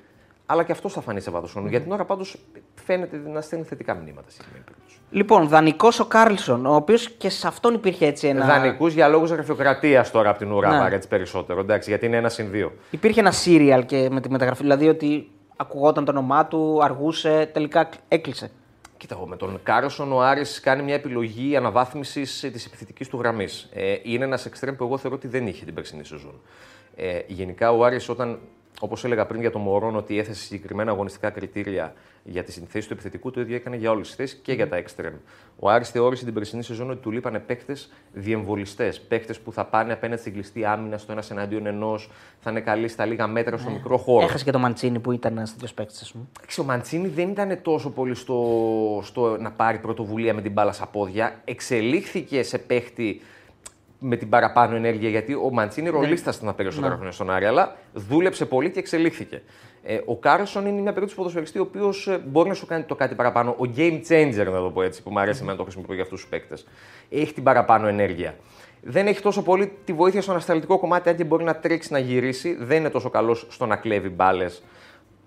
[0.51, 1.69] Αλλά και αυτός θα φανεί σε βάθος χρόνου.
[1.69, 2.37] Για την ώρα πάντως
[2.85, 4.97] φαίνεται να στέλνει θετικά μηνύματα στη συγκεκριμένη περίπτωση.
[5.11, 8.47] Λοιπόν, δανεικός ο Κάρλσον, ο οποίος και σε αυτόν υπήρχε έτσι ένα.
[8.47, 10.79] Δανεικούς για λόγους γραφειοκρατίας τώρα από την ουρά, Ναι.
[10.79, 11.61] πάρε έτσι περισσότερο.
[11.61, 12.73] Εντάξει, γιατί είναι ένα συν δύο.
[12.91, 14.63] Υπήρχε ένα σίριαλ και με τη μεταγραφή.
[14.63, 18.51] Δηλαδή ότι ακουγόταν το όνομά του, αργούσε, τελικά έκλεισε.
[18.97, 23.69] Κοίτα, εγώ με τον Κάρλσον ο Άρης κάνει μια επιλογή αναβάθμισης της επιθετικής του γραμμής.
[23.73, 26.41] Ε, είναι ένας εξτρέμ που εγώ θεωρώ ότι δεν είχε την περσινή σεζόν.
[26.97, 28.39] Ε, γενικά ο Άρης όταν,
[28.81, 31.95] όπως έλεγα πριν για τον Μωρόν, ότι έθεσε συγκεκριμένα αγωνιστικά κριτήρια
[32.25, 34.77] για τη συνθέση του επιθετικού, το ίδιο έκανε για όλες τις θέσεις και για τα
[34.77, 35.15] εξτρέμ.
[35.59, 39.01] Ο Άρης θεώρησε την περσινή σεζόν ότι του λείπανε παίκτες διεμβολιστές.
[39.01, 42.89] Παίκτες που θα πάνε απέναντι στην κλειστή άμυνα στο ένα εναντίον ενός, θα είναι καλοί
[42.89, 44.25] στα λίγα μέτρα στο μικρό χώρο.
[44.25, 46.25] Έχασε και το Μαντσίνη που ήταν ένας τέτοιος παίκτης, ας πούμε.
[46.39, 50.73] Εντάξει, Ο Μαντσίνη δεν ήταν τόσο πολύ στο, στο να πάρει πρωτοβουλία με την μπάλα
[50.73, 51.41] στα πόδια.
[51.45, 53.21] Εξελίχθηκε σε παίχτη
[53.99, 58.47] με την παραπάνω ενέργεια γιατί ο Μαντσίνη ρολίστα στα περισσότερα χρόνια στον Άρη, αλλά δούλεψε
[58.47, 59.43] πολύ και εξελίχθηκε.
[59.83, 63.15] Ε, ο Κάρλσον είναι μια περίπτωση ποδοσφαιριστή ο οποίος μπορεί να σου κάνει το κάτι
[63.15, 63.51] παραπάνω.
[63.51, 66.21] Ο game changer, να το πω έτσι, που μου αρέσει να το χρησιμοποιώ για αυτούς
[66.21, 66.67] τους παίκτες.
[67.11, 68.35] Έχει την παραπάνω ενέργεια.
[68.83, 71.99] Δεν έχει τόσο πολύ τη βοήθεια στο ανασταλτικό κομμάτι, αν και μπορεί να τρέξει να
[71.99, 72.57] γυρίσει.
[72.61, 74.63] Δεν είναι τόσο καλός στο να κλέβει μπάλες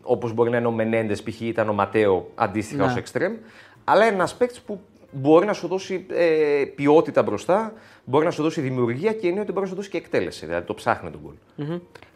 [0.04, 1.42] όπως μπορεί να είναι ο Μενέντες, π.χ.
[1.42, 2.92] ήταν ο Ματέο αντίστοιχα Ναι.
[2.92, 3.34] ως εξτρέμ.
[3.84, 8.44] Αλλά είναι ένας παίκτης που μπορεί να σου δώσει ε, ποιότητα μπροστά, μπορεί να σου
[8.44, 10.46] δώσει δημιουργία και ενίοτε μπορεί να σου δώσει και εκτέλεση.
[10.46, 11.34] Δηλαδή το ψάχνει τον γκολ.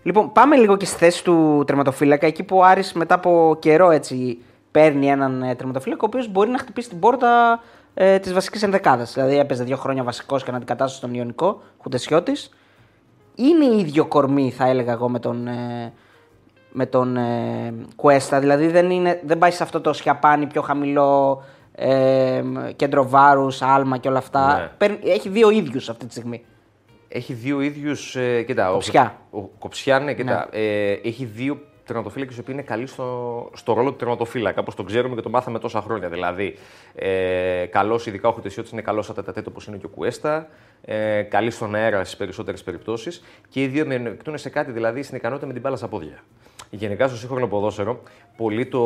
[0.04, 2.28] Λοιπόν, πάμε λίγο και στη θέση του τερματοφύλακα.
[2.28, 4.38] Εκεί που ο Άρης μετά από καιρό έτσι
[4.72, 7.62] παίρνει έναν ε, τερματοφύλακα ο οποίος μπορεί να χτυπήσει την πόρτα
[7.94, 9.14] ε, της βασικής ενδεκάδας.
[9.14, 12.32] Δηλαδή έπαιζε δύο χρόνια βασικός και αντικατάσταση στον Ιωνικό, Χουτεσιώτη.
[13.36, 15.94] Είναι ίδιο κορμί, θα έλεγα εγώ, με τον, ε,
[16.72, 18.40] με τον ε, Κουέστα.
[18.40, 21.44] Δηλαδή δεν, είναι, δεν πάει σε αυτό το σιαπάνι πιο χαμηλό,
[21.76, 22.44] ε,
[22.76, 24.58] κέντρο βάρους, άλμα και όλα αυτά.
[24.58, 24.70] Ναι.
[24.78, 26.46] Παίρνει- έχει δύο ίδιους αυτή τη στιγμή.
[27.08, 28.16] Έχει δύο ίδιους.
[28.16, 29.18] Ε, κοίτα, Κοψιά.
[29.30, 30.48] Ο, ο, Κοψιά, ναι, κοίτα.
[30.52, 34.60] Ε, έχει δύο τερματοφύλακες οι οποίοι είναι καλοί στο, στο ρόλο του τερματοφύλακα.
[34.62, 36.10] Όπως το ξέρουμε και το μάθαμε τόσα χρόνια.
[36.10, 36.56] Δηλαδή,
[36.96, 40.48] ε, καλός, ειδικά ο Χουτεσιώτη είναι καλός σαν τετατέτ όπως είναι και ο Κουέστα.
[40.82, 43.24] Ε, καλή στον αέρα στις περισσότερες περιπτώσεις.
[43.50, 46.24] Και οι δύο μειονεκτούν σε κάτι, δηλαδή στην ικανότητα με την μπάλα στα πόδια.
[46.70, 48.02] Γενικά στο σύγχρονο ποδόσφαιρο,
[48.38, 48.80] πολλοί το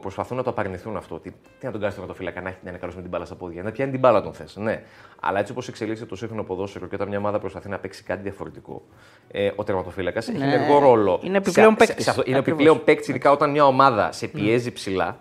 [0.00, 1.18] προσπαθούν να το απαρνηθούν αυτό.
[1.18, 3.34] Τι, τι να τον κάνεις τερματοφύλακα, να, έχει- να είναι καλός με την μπάλα στα
[3.34, 3.62] πόδια.
[3.62, 4.56] Να πιάνει την μπάλα τον θες.
[4.56, 4.82] Ναι.
[5.20, 8.22] Αλλά έτσι όπως εξελίσσεται το σύγχρονο ποδόσφαιρο και όταν μια ομάδα προσπαθεί να παίξει κάτι
[8.22, 8.82] διαφορετικό,
[9.30, 10.44] ε, ο τερματοφύλακα έχει Ναι.
[10.54, 11.20] ενεργό ρόλο.
[11.22, 12.04] Είναι επιπλέον σε- σε- παίκτης.
[12.04, 12.60] σε αυτό- Είναι Ακριβώς.
[12.60, 15.18] επιπλέον παίκτης, ειδικά όταν μια ομάδα σε πιέζει ψηλά.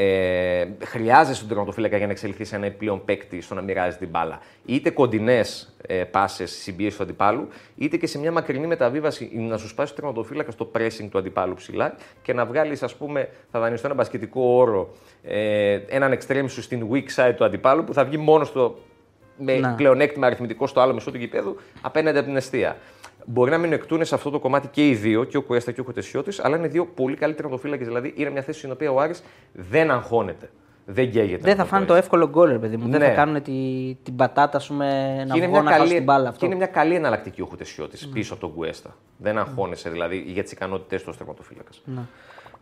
[0.00, 4.08] Ε, χρειάζεσαι τον τερματοφύλακα για να εξελιχθείς σε ένα επιπλέον παίκτη στο να μοιράζεις την
[4.08, 4.40] μπάλα.
[4.66, 9.68] Είτε κοντινές ε, πάσες συμπίεση του αντιπάλου, είτε και σε μια μακρινή μεταβίβαση να σου
[9.68, 13.86] σπάσει το τερματοφύλακας στο pressing του αντιπάλου ψηλά και να βγάλεις, ας πούμε, θα δανειστώ
[13.86, 18.16] ένα μπασκετικό όρο, ε, έναν extreme σου στην weak side του αντιπάλου που θα βγει
[18.16, 18.78] μόνος στο
[19.38, 19.74] με Να.
[19.74, 22.76] πλεονέκτημα αριθμητικό στο άλλο μισό του γηπέδου απέναντι από την αιστεία.
[23.30, 25.80] Μπορεί να μην εκτούν σε αυτό το κομμάτι και οι δύο, και ο Κουέστα και
[25.80, 27.84] ο Κοτεσιώτη, αλλά είναι δύο πολύ καλοί τερματοφύλακε.
[27.84, 30.50] Δηλαδή είναι μια θέση στην οποία ο Άρης δεν αγχώνεται.
[30.90, 31.42] Δεν καίγεται.
[31.42, 32.04] Δεν να θα το φάνε πω το έτσι.
[32.06, 32.88] εύκολο γκολ, ρε παιδί μου.
[32.88, 33.06] Δεν Ναι.
[33.06, 33.52] θα κάνουν τη,
[34.02, 36.22] την πατάτα, ας πούμε, να Και είναι, βγω μια να χάσω καλή, την μπάλα.
[36.22, 36.46] και Αυτό.
[36.46, 38.96] είναι μια καλή εναλλακτική ο Χουτεσιώτη πίσω από τον Κουέστα.
[39.16, 41.82] Δεν αγχώνεσαι δηλαδή για τις ικανότητές του ως τερματοφύλακας.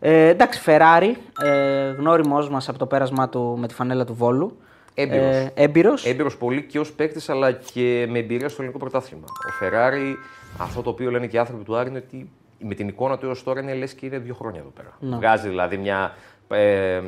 [0.00, 4.56] Ε, εντάξει, Φεράρι, ε, γνώριμός μας από το πέρασμά του με τη φανέλα του Βόλου.
[4.94, 5.34] Έμπειρος.
[5.34, 6.06] Ε, έμπειρος.
[6.06, 9.24] Έμπειρος πολύ και ως παίκτης αλλά και με εμπειρία στο ελληνικό πρωτάθλημα.
[9.48, 10.16] Ο Φεράρι,
[10.58, 13.26] αυτό το οποίο λένε και οι άνθρωποι του Άρη είναι ότι με την εικόνα του
[13.26, 15.16] έως τώρα είναι λες και είναι δύο χρόνια εδώ πέρα.
[15.16, 16.14] Βγάζει δηλαδή μια
[16.48, 17.02] Ε,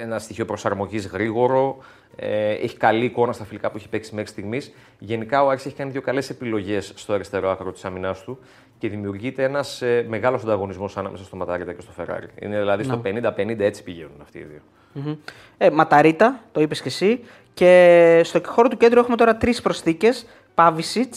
[0.00, 1.76] ένα στοιχείο προσαρμογής γρήγορο.
[2.16, 4.72] Ε, έχει καλή εικόνα στα φιλικά που έχει παίξει μέχρι στιγμής.
[4.98, 8.38] Γενικά ο Άρης έχει κάνει δύο καλές επιλογές στο αριστερό άκρο της αμυνάς του
[8.78, 12.26] και δημιουργείται ένας ε, μεγάλος ανταγωνισμός ανάμεσα στο Ματαρίτα και στο Φεράρι.
[12.40, 14.60] Είναι δηλαδή στο 50-50 έτσι πηγαίνουν αυτοί οι δύο.
[14.94, 15.16] Mm-hmm.
[15.58, 17.20] Ε, Ματαρίτα, το είπες και εσύ.
[17.54, 20.26] Και στο χώρο του κέντρου έχουμε τώρα τρεις προσθήκες.
[20.54, 21.14] Πάβισιτ,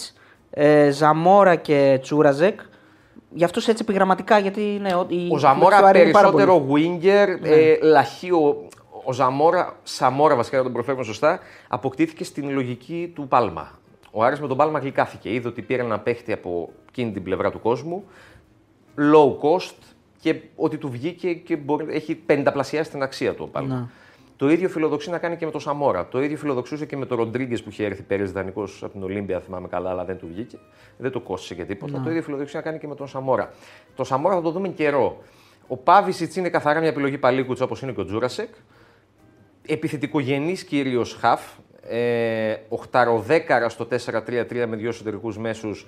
[0.50, 2.60] ε, Ζαμόρα και Τσούραζεκ.
[3.34, 7.50] Για αυτούς έτσι επιγραμματικά, γιατί ναι, η Ο Ζαμόρα περισσότερο winger, ναι.
[7.50, 8.68] ε, λαχείο.
[9.03, 13.79] Ο Ζαμόρα, Σαμόρα βασικά να τον προφέρουμε σωστά, αποκτήθηκε στην λογική του Πάλμα.
[14.12, 15.34] Ο Άρης με τον Πάλμα γλυκάθηκε.
[15.34, 18.03] Είδε ότι πήρε ένα παίχτη από εκείνη την πλευρά του κόσμου,
[18.98, 19.75] low cost
[20.22, 23.75] και ότι του βγήκε και μπορεί, έχει πενταπλασιάσει την αξία του ο Πάλμα.
[23.75, 23.86] Ναι.
[24.39, 26.08] Το ίδιο φιλοδοξεί να κάνει και με τον Σαμόρα.
[26.08, 29.39] Το ίδιο φιλοδοξούσε και με τον Ροντρίγκες που είχε έρθει πέρυσι δανεικός από την Ολύμπια,
[29.39, 30.58] θυμάμαι καλά, αλλά δεν του βγήκε.
[30.98, 31.98] Δεν του κόστησε και τίποτα.
[31.98, 32.03] Ναι.
[32.03, 33.53] Το ίδιο φιλοδοξεί να κάνει και με τον Σαμόρα.
[33.96, 35.24] Το Σαμόρα θα το δούμε καιρό.
[35.67, 38.53] Ο Πάβησιτς είναι καθαρά μια επιλογή παλίκουτσα όπως είναι και ο Τζούρασεκ.
[39.65, 41.41] Επιθετικογενής κυρίως χαφ.
[41.89, 45.88] Ε, οχταροδέκαρα στο 4-3-3 με δύο εσωτερικούς μέσους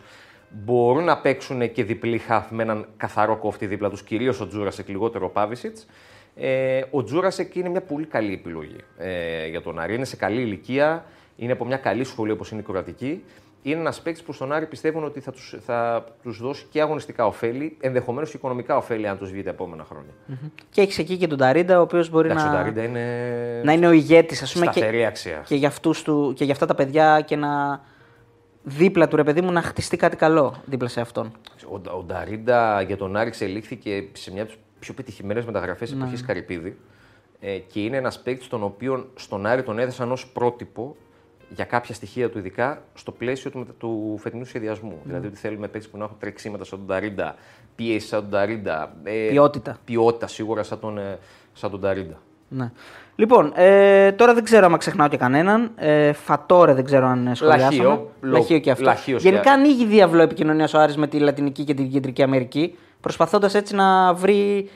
[0.49, 4.87] μπορούν να παίξουν και διπλή χαφ με έναν καθαρό κόφτη δίπλα τους, κυρίως ο Τζούρασεκ,
[4.87, 5.87] λιγότερο ο Πάβησιτς.
[6.35, 9.95] Ε, ο Τζούρασεκ είναι μια πολύ καλή επιλογή ε, για τον Άρη.
[9.95, 13.23] Είναι σε καλή ηλικία, είναι από μια καλή σχολή όπως είναι η Κροατική.
[13.63, 17.25] Είναι ένας παίκτης που στον Άρη πιστεύουν ότι θα τους θα τους δώσει και αγωνιστικά
[17.25, 20.11] ωφέλη, ενδεχομένως και οικονομικά ωφέλη, αν τους βγει τα επόμενα χρόνια.
[20.29, 20.49] Mm-hmm.
[20.69, 22.73] Και έχεις εκεί και τον Ταρίντα, ο οποίος μπορεί να...
[22.77, 23.61] είναι...
[23.63, 24.67] να είναι ο ηγέτης, ας πούμε.
[24.67, 25.43] Και, αξία.
[25.45, 25.71] Και, για
[26.03, 27.81] του, και για αυτά τα παιδιά και να
[28.63, 31.31] δίπλα του ρε παιδί μου να χτιστεί κάτι καλό δίπλα σε αυτόν.
[31.69, 34.47] Ο, ο Νταρίντα για τον Άρη εξελίχθηκε σε μια
[34.81, 36.01] πιο πετυχημένες μεταγραφές ναι.
[36.01, 36.77] εποχής Καρυπίδη.
[37.39, 40.95] Ε, και είναι ένας παίκτης τον οποίο στον Άρη τον έδεσαν ως πρότυπο
[41.49, 44.97] για κάποια στοιχεία του, ειδικά στο πλαίσιο του, του φετινού σχεδιασμού.
[44.99, 45.05] Mm.
[45.05, 47.35] Δηλαδή ότι θέλουμε παίκτη που να έχουν τρεξίματα σαν τον Ταρίντα,
[47.75, 48.93] πίεση σαν τον Ταρίντα.
[49.03, 49.77] Ε, ποιότητα.
[49.85, 51.17] Ποιότητα σίγουρα σαν τον, ε,
[51.53, 52.21] σαν τον Ταρίντα.
[52.47, 52.71] Ναι.
[53.15, 55.71] Λοιπόν, ε, τώρα δεν ξέρω αν ξεχνάω και κανέναν.
[55.75, 57.83] Ε, Φατόρε δεν ξέρω αν σχολιάσαμε.
[57.83, 58.93] Λαχείο, Λαχείο και αυτό.
[59.17, 63.75] Γενικά ανοίγει διαβλό επικοινωνίας ο Άρης με τη Λατινική και την Κεντρική Αμερική προσπαθώντας έτσι
[63.75, 64.69] να βρει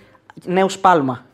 [0.45, 1.25] νέους πάλμα.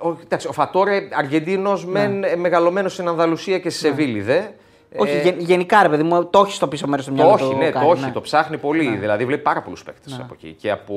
[0.00, 0.08] Ο,
[0.48, 2.08] ο Φατόρε Αργεντίνος, ναι.
[2.36, 3.94] μεγαλωμένος στην Ανδαλουσία και στη ναι.
[3.94, 4.42] Σεβίλη, δε.
[4.96, 7.36] Όχι, ε, γενικά ρε παιδί μου, το έχει στο πίσω μέρος του μυαλού.
[7.38, 8.10] Το όχι, ναι, το, όχι, ναι.
[8.10, 8.88] το ψάχνει πολύ.
[8.88, 8.96] Ναι.
[8.96, 10.22] Δηλαδή βλέπει πάρα πολλούς παίκτες ναι.
[10.22, 10.52] από εκεί.
[10.52, 10.94] Και από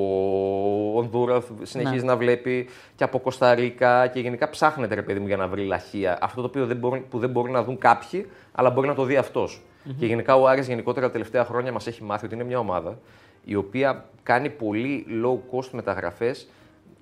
[0.95, 2.11] Ονδούρα συνεχίζει ναι.
[2.11, 6.17] να βλέπει και από Κωνσταντίνα και γενικά ψάχνεται ρε παιδί μου για να βρει λαχεία.
[6.21, 9.03] Αυτό το οποίο δεν μπορεί, που δεν μπορεί να δουν κάποιοι, αλλά μπορεί να το
[9.03, 9.61] δει αυτός.
[9.61, 9.95] Mm-hmm.
[9.99, 12.97] Και γενικά ο Άρης γενικότερα τα τελευταία χρόνια μας έχει μάθει ότι είναι μια ομάδα
[13.43, 16.47] η οποία κάνει πολύ low cost μεταγραφές,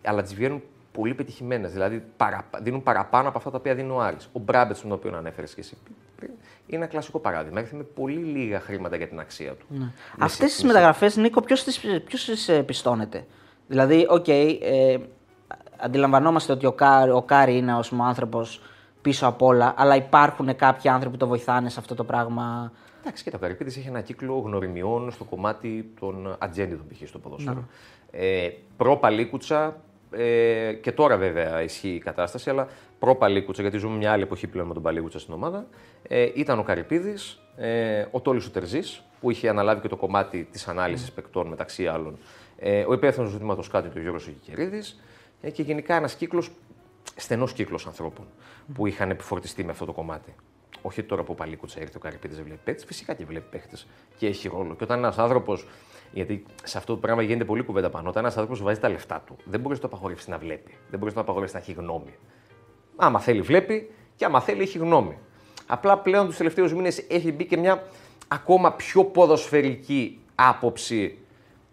[0.04, 1.71] αλλά τις βγαίνουν πολύ πετυχημένες.
[1.71, 4.30] Δηλαδή παρα, δίνουν παραπάνω από αυτά τα οποία δίνει ο Άρης.
[4.34, 5.78] Ο Μπράμπετς, τον οποίο ανέφερες και εσύ
[6.15, 6.32] πριν,
[6.67, 7.60] είναι ένα κλασικό παράδειγμα.
[7.60, 9.65] Έρχεται με πολύ λίγα χρήματα για την αξία του.
[9.69, 9.91] Ναι.
[10.19, 11.63] Αυτές τις μεταγραφές, Νίκο, ποιος
[12.25, 13.25] τις ε, πιστώνεται;
[13.67, 14.97] Δηλαδή, ok, okay, ε,
[15.78, 18.62] αντιλαμβανόμαστε ότι ο, Κάρ, ο Κάρι είναι ο άνθρωπος
[19.02, 23.23] πίσω απ' όλα, αλλά υπάρχουν κάποιοι άνθρωποι που το βοηθάνε σε αυτό το πράγμα; Εντάξει,
[23.23, 27.07] και το Καρυπίδης έχει ένα κύκλο γνωριμιών στο κομμάτι των ατζέντιδων π.χ.
[27.07, 27.67] στο ποδόσφαιρο.
[28.12, 29.81] Ε, προ Παλίκουτσα,
[30.12, 32.67] ε, και τώρα βέβαια ισχύει η κατάσταση, αλλά
[32.99, 35.67] προ Παλίκουτσα, γιατί ζούμε μια άλλη εποχή πλέον με τον Παλίκουτσα στην ομάδα,
[36.07, 40.67] ε, ήταν ο Καρυπίδης, ε, ο Τόλι Τερζής, που είχε αναλάβει και το κομμάτι της
[40.67, 41.13] ανάλυσης mm.
[41.15, 42.17] παικτών μεταξύ άλλων,
[42.57, 44.81] ε, ο υπεύθυνος του ζητήματο κάτι του Γιώργος Σικερίδη
[45.41, 46.51] ε, και γενικά ένας κύκλος,
[47.15, 48.25] στενός κύκλος ανθρώπων
[48.73, 50.35] που είχαν επιφορτιστεί με αυτό το κομμάτι.
[50.81, 53.77] Όχι τώρα που ο Παλίκουτσα έρθει ο Καρυπίδης δεν βλέπει παίχτε, φυσικά και βλέπει παίχτε
[54.17, 54.75] και έχει ρόλο.
[54.75, 55.67] Και όταν ένας άνθρωπος,
[56.11, 59.23] γιατί σε αυτό το πράγμα γίνεται πολύ κουβέντα πάνω, όταν ένας άνθρωπος βάζει τα λεφτά
[59.25, 60.71] του, δεν μπορείς να το απαγορεύσεις να βλέπει.
[60.89, 62.13] Δεν μπορείς να το απαγορεύσεις να έχει γνώμη.
[62.95, 65.17] Άμα θέλει, βλέπει και άμα θέλει, έχει γνώμη.
[65.67, 67.83] Απλά πλέον τους τελευταίους μήνες έχει μπει και μια
[68.27, 71.17] ακόμα πιο ποδοσφαιρική άποψη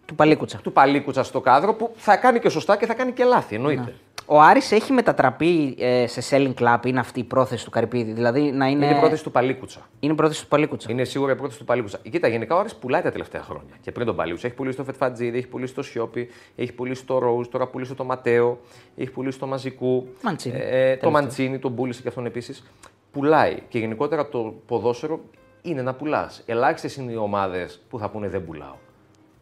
[0.05, 0.57] του Παλίκουτσα.
[0.57, 3.81] Του Παλίκουτσα στο κάδρο που θα κάνει και σωστά και θα κάνει και λάθη, εννοείται.
[3.81, 3.93] Ναι.
[4.29, 8.11] Ο Άρης έχει μετατραπεί ε, σε selling club, είναι αυτή η πρόθεση του Καρυπίδη.
[8.11, 8.85] Δηλαδή να είναι...
[8.85, 9.87] είναι η πρόθεση του Παλίκουτσα.
[9.99, 10.91] Είναι η πρόθεση του Παλίκουτσα.
[10.91, 11.99] Είναι σίγουρα η πρόθεση του Παλίκουτσα.
[12.09, 13.73] Κοίτα, γενικά ο Άρης πουλάει τα τελευταία χρόνια.
[13.81, 17.17] Και πριν τον Παλίκουτσα έχει πουλήσει το Φετφατζίδη, έχει πουλήσει το Σιόπι, έχει πουλήσει το
[17.17, 18.59] Ρόουζ, τώρα πουλήσει το Ματέο,
[18.95, 20.07] έχει πουλήσει το Μαζικού.
[20.21, 20.59] Μαντσίνη.
[20.59, 22.63] Ε, το Μαντσίνη, τον πούλησε και αυτόν επίσης.
[23.11, 23.57] Πουλάει.
[23.69, 25.19] Και γενικότερα το ποδόσφαιρο
[25.61, 26.43] είναι να πουλάς.
[26.45, 28.75] Ελάχιστες είναι οι ομάδες που θα πούνε δεν πουλάω.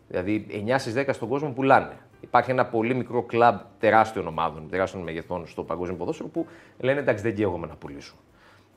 [0.08, 1.98] Δηλαδή 9 στις 10 στον κόσμο πουλάνε.
[2.26, 6.48] Υπάρχει ένα πολύ μικρό κλαμπ τεράστιων ομάδων, τεράστιων μεγεθών στο παγκόσμιο ποδόσφαιρο που
[6.80, 8.14] λένε εντάξει δεν καίγομαι να πουλήσω.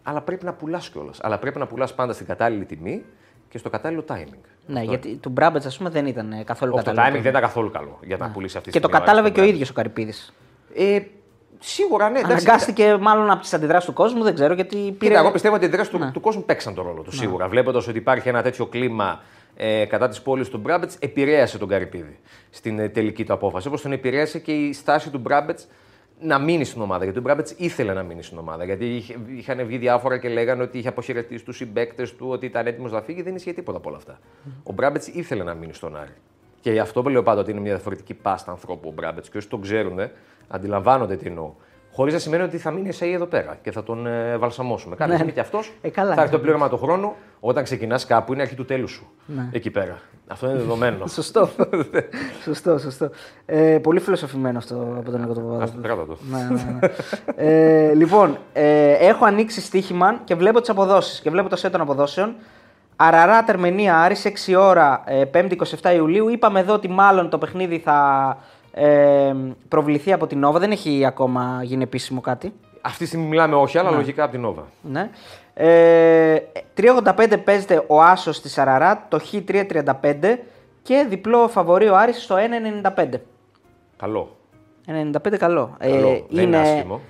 [0.02, 1.18] Αλλά πρέπει να πουλάς κιόλας.
[1.22, 3.04] Αλλά πρέπει να πουλάς πάντα στην κατάλληλη τιμή
[3.48, 4.42] και στο κατάλληλο timing.
[4.66, 4.90] Ναι, Αυτό.
[4.90, 7.04] γιατί του Μπράμπετς, ας πούμε, δεν ήταν καθόλου Όχι, κατάλληλο.
[7.04, 8.32] Το timing δεν ήταν καθόλου καλό για να ναι.
[8.32, 10.34] πουλήσεις αυτή τη Και το κατάλαβε και ο ίδιος ο Καρυπίδης.
[10.74, 11.00] Ε,
[11.60, 12.20] Σίγουρα, ναι.
[12.24, 15.10] Αναγκάστηκε μάλλον από τις αντιδράσεις του κόσμου, δεν ξέρω γιατί πήρε.
[15.10, 16.06] Κοίτα, εγώ πιστεύω ότι οι αντιδράσεις ναι.
[16.06, 17.16] του, του κόσμου παίξαν τον ρόλο του ναι.
[17.16, 17.48] σίγουρα.
[17.48, 19.20] Βλέποντας ότι υπάρχει ένα τέτοιο κλίμα
[19.60, 22.18] ε, κατά της πόλης του Μπράμπετς επηρέασε τον Καρυπίδη
[22.50, 23.68] στην ε, τελική του απόφαση.
[23.68, 25.66] Όπως τον επηρέασε και η στάση του Μπράμπετς
[26.20, 27.04] να μείνει στην ομάδα.
[27.04, 28.64] Γιατί ο Μπράμπετς ήθελε να μείνει στην ομάδα.
[28.64, 32.66] Γιατί είχε- είχαν βγει διάφορα και λέγανε ότι είχε αποχαιρετήσει τους συμπαίκτες του, ότι ήταν
[32.66, 33.22] έτοιμος να φύγει.
[33.22, 34.18] Δεν ισχύει τίποτα από όλα αυτά.
[34.62, 36.12] Ο Μπράμπετς ήθελε να μείνει στον Άρη.
[36.60, 39.28] Και γι' αυτό λέω πάντα ότι είναι μια διαφορετική πάστα ανθρώπου ο Μπράμπετς.
[39.28, 39.98] Και όσοι τον ξέρουν,
[40.48, 41.52] αντιλαμβάνονται τι εννοώ.
[41.98, 44.90] Χωρίς να σημαίνει ότι θα μείνει εσύ εδώ πέρα και θα τον ε, βαλσαμώσουμε.
[44.94, 45.14] Κάποια Ναι.
[45.14, 46.14] στιγμή και αυτός Ε, καλά.
[46.14, 49.06] θα έρθει το πλήρωμα του χρόνου όταν ξεκινάς κάπου, είναι αρχή του τέλους σου.
[49.26, 49.48] Ναι.
[49.52, 49.98] Εκεί πέρα.
[50.28, 51.06] Αυτό είναι δεδομένο.
[51.18, 51.48] Σωστό.
[52.44, 53.10] σωστό, σωστό.
[53.46, 55.70] Ε, πολύ φιλοσοφημένο αυτό από τον Νίκο Α Παπαδόπουλο.
[55.74, 56.18] το κράτα το.
[56.30, 56.88] ναι, ναι, ναι.
[57.88, 61.80] ε, λοιπόν, ε, έχω ανοίξει στοίχημα και βλέπω τις αποδόσεις και βλέπω το σετ των
[61.80, 62.34] αποδόσεων.
[62.96, 66.28] Αραρά Τερμενία Άρης 6 ώρα, ε, 5η 27 Ιουλίου.
[66.28, 68.36] Είπαμε εδώ ότι μάλλον το παιχνίδι θα
[68.78, 69.34] ε,
[69.68, 70.58] προβληθεί από την Νόβα.
[70.58, 72.52] Δεν έχει ακόμα γίνει επίσημο κάτι.
[72.80, 74.66] Αυτή τη στιγμή μιλάμε όχι, αλλά λογικά από την Νόβα.
[74.82, 75.10] Ναι.
[75.54, 76.36] Ε,
[76.80, 80.36] 3.85 παίζεται ο Άσος στη Σαραρά, το Χ 3.35
[80.82, 82.36] και διπλό φαβορεί ο Άρης στο
[82.96, 83.08] 1.95.
[83.96, 84.36] Καλό.
[84.86, 85.76] 95 καλό.
[85.78, 87.00] Ε, Καλό, δεν είναι άσχημο.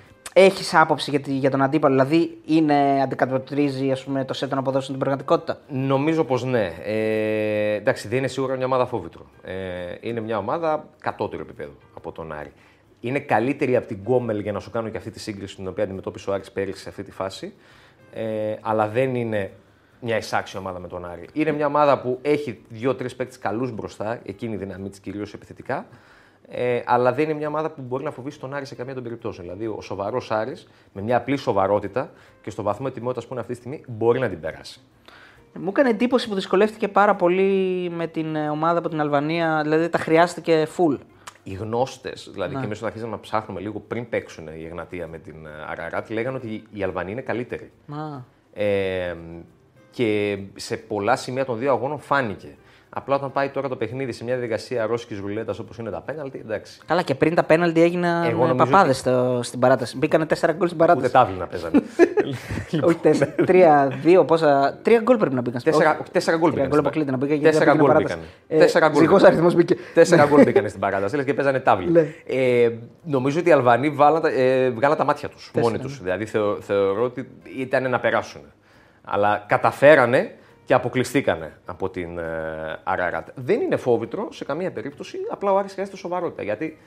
[0.41, 4.59] Έχεις άποψη για, τη- για τον αντίπαλο, δηλαδή είναι, αντικατοπτρίζει ας πούμε, το σετ των
[4.59, 6.73] αποδόσεων την πραγματικότητα; Νομίζω πως ναι.
[6.85, 9.27] Ε, εντάξει, δεν είναι σίγουρα μια ομάδα φόβητρο.
[9.43, 9.55] Ε,
[10.01, 12.53] είναι μια ομάδα κατώτερο επίπεδο από τον Άρη.
[13.01, 15.85] Είναι καλύτερη από την Γκόμελ για να σου κάνω και αυτή τη σύγκριση την οποία
[15.85, 17.53] αντιμετώπισε ο Άρης πέρυσι σε αυτή τη φάση.
[18.13, 19.51] Ε, αλλά δεν είναι
[20.01, 21.29] μια εισάξια ομάδα με τον Άρη.
[21.33, 25.87] Είναι μια ομάδα που έχει δύο-τρεις παίκτες καλούς μπροστά, εκείνη η δύναμή της κυρίως επιθετικά.
[26.51, 29.03] Ε, αλλά δεν είναι μια ομάδα που μπορεί να φοβήσει τον Άρης σε καμία των
[29.03, 29.47] περιπτώσεων.
[29.47, 32.11] Δηλαδή, ο σοβαρός Άρης με μια απλή σοβαρότητα
[32.43, 34.81] και στο βαθμό ετοιμότητας που είναι αυτή τη στιγμή μπορεί να την περάσει.
[35.61, 39.89] Μου έκανε εντύπωση που δυσκολεύτηκε πάρα πολύ με την ε, ομάδα από την Αλβανία, δηλαδή
[39.89, 40.99] τα χρειάστηκε full.
[41.43, 42.61] οι γνώστες, δηλαδή Ναι.
[42.61, 46.11] και εμείς όταν αρχίσαμε να ψάχνουμε λίγο πριν παίξουν η Εγνατία με την ε, Αραράτ,
[46.11, 47.71] λέγανε ότι η Αλβανία είναι καλύτερη.
[47.91, 48.21] Α,
[48.63, 49.17] Ε,
[49.91, 52.57] και σε πολλά σημεία των δύο αγώνων φάνηκε.
[52.91, 56.39] Απλά όταν πάει τώρα το παιχνίδι σε μια διαδικασία ρώσικης ρουλέτας όπως είναι τα πέναλτι,
[56.45, 56.81] εντάξει.
[56.87, 59.05] Καλά, και πριν τα πέναλτι έγιναν Εγώ νομίζω παπάδες
[59.41, 59.97] στην παράταση.
[59.99, 61.13] Μπήκανε 4 γκολ στην Ούτε παράταση.
[61.13, 61.83] τάβλη να παίζανε.
[62.89, 63.09] Όχι 4,
[64.15, 64.79] 3, 2, πόσα.
[64.85, 65.63] 3 γκολ πρέπει να μπήκαν.
[65.63, 67.37] Τέσσερα- Όχι, τέσσερα γκολ τρία μπήκαν γκολ στην αποκλείται να μπήκαν.
[67.39, 68.29] γιατί Τέσσερα δεν πήγαινε γκολ παράταση.
[68.49, 68.61] μπήκαν.
[68.61, 69.33] Τέσσερα γκολ Ζυγός μπήκαν.
[69.33, 69.77] αριθμός μπήκε.
[69.95, 71.91] Τέσσερα γκολ μπήκαν στην παράταση, λες και παίζανε τάβλη.
[71.91, 72.07] Ναι.
[72.27, 72.71] Ε,
[73.05, 75.83] νομίζω ότι οι Αλβανοί βάλαν, τα- ε, βγάλαν τα μάτια τους μόνοι ναι.
[75.83, 76.03] τους.
[76.03, 78.41] Δηλαδή θεω- θεωρώ ότι ήταν να περάσουν.
[79.05, 80.33] Αλλά καταφέρανε
[80.69, 82.23] και αποκλειστήκανε από την ε,
[82.85, 83.29] Αραράτ.
[83.35, 86.43] Δεν είναι φόβητρο σε καμία περίπτωση, απλά ο Άρης χρειάζεται σοβαρότητα.
[86.43, 86.79] Γιατί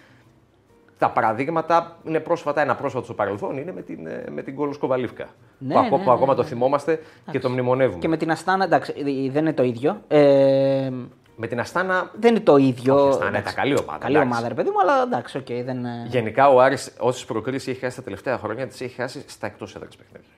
[0.98, 4.76] τα παραδείγματα είναι πρόσφατα, ένα πρόσφατο στο παρελθόν είναι με την, ε, με την Κόλος
[4.76, 5.28] Σκοβαλίφκα.
[5.58, 6.38] Ναι, που, ακό- ναι, που ναι, ακόμα ναι.
[6.40, 7.00] το θυμόμαστε
[7.32, 8.00] και το μνημονεύουμε.
[8.00, 10.02] Και με την Αστάνα, εντάξει, ε, δεν είναι το ίδιο.
[10.08, 10.90] Ε,
[11.36, 12.96] Με την Αστάνα δεν είναι το ίδιο.
[12.96, 14.32] Όχι, η Αστάνα είναι εντάξει, τα καλή ομάδα, Καλή εντάξει.
[14.34, 15.86] ομάδα, ρε παιδί μου, αλλά εντάξει, οκ, δεν.
[15.86, 19.48] ε, Γενικά ο Άρης όσες προκρίσεις έχει χάσει τα τελευταία χρόνια τις έχει χάσει στα
[19.48, 20.30] εκτός έδρας παιχνίδια.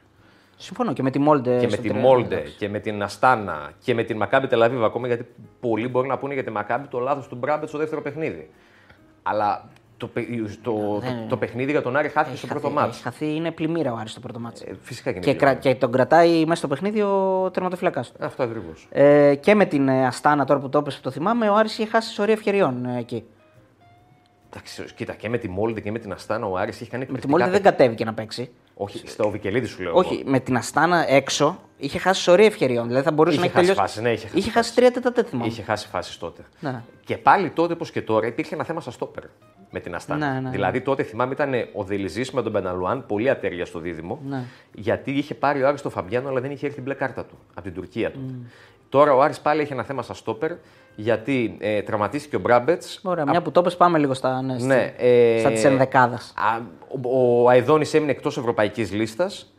[0.57, 1.57] Συμφωνώ και με τη Μόλντε.
[1.59, 2.55] και με στο τη τρία, Μόλντε εντάξει.
[2.57, 5.25] και με την Αστάνα και με την Μακάμπι Τελαβίβα ακόμα γιατί
[5.59, 8.49] πολλοί μπορεί να πούνε για τη Μακάμπι το λάθος του Μπράμπετ στο δεύτερο παιχνίδι.
[9.23, 10.27] Αλλά το, παι-
[10.61, 12.95] το, το, δεν- το παιχνίδι για τον Άρη χάθηκε στο Έχει πρώτο χαθεί, μάτς.
[12.95, 14.61] έχει χαθεί, είναι πλημμύρα ο Άρης στο πρώτο μάτς.
[14.61, 15.25] Ε, φυσικά και είναι.
[15.25, 15.59] και, πλημμύρα.
[15.59, 18.17] κρα, και τον κρατάει μέσα στο παιχνίδι ο τερματοφυλακάς του.
[18.25, 18.87] Αυτό ακριβώς.
[18.91, 21.77] Ε, και με την ε, Αστάνα, τώρα που το έπεσε που το θυμάμαι, ο Άρης
[21.77, 23.23] είχε χάσει σωρία ευκαιριών ε, εκεί.
[24.49, 27.09] Εντάξει, κοίτα και με τη Μόλντε και με την Αστάνα ο Άρης είχε κάνει Με
[27.09, 28.49] τη εκπληκτικά Μόλντε δεν κατέβηκε να παίξει.
[28.75, 29.93] Όχι, στο Βικελίδη σου λέω.
[29.95, 30.29] Όχι, εγώ.
[30.29, 32.87] με την Αστάνα έξω είχε χάσει σωρία ευκαιριών.
[32.87, 33.93] Δηλαδή θα μπορούσε Είχε να έχει χάσει τελειώσει.
[33.93, 35.47] φάσεις, ναι, είχε χάσει είχε χάσει τρία τέταρτα θυμάμαι.
[35.47, 36.41] Είχε χάσει φάσεις τότε.
[36.59, 36.83] Ναι.
[37.05, 39.23] Και πάλι τότε, όπως και τώρα, υπήρχε ένα θέμα στα στόπερ
[39.69, 40.27] με την Αστάνα.
[40.27, 40.49] Ναι, ναι, ναι.
[40.49, 44.19] Δηλαδή τότε θυμάμαι ήταν ο Δελιζής με τον Μπεναλουάν, πολύ ατέρια στο δίδυμο.
[44.27, 44.43] Ναι.
[44.73, 47.37] Γιατί είχε πάρει ο Άρης τον Φαμπιάνο, αλλά δεν είχε έρθει την μπλε κάρτα του
[47.53, 48.45] από την Τουρκία του.
[48.89, 50.51] Τώρα ο Άρης πάλι έχει ένα θέμα στα στόπερ,
[50.95, 52.99] γιατί ε, τραυματίστηκε ο Μπράμπετς.
[53.03, 56.33] Ωραία, μια που το πες, πάμε λίγο στα, ναι, Ναι, στη- ε, στα της ενδεκάδας.
[56.37, 56.59] Α,
[57.01, 59.53] Ο, ο Αιδόνη έμεινε εκτός ευρωπαϊκής λίστας.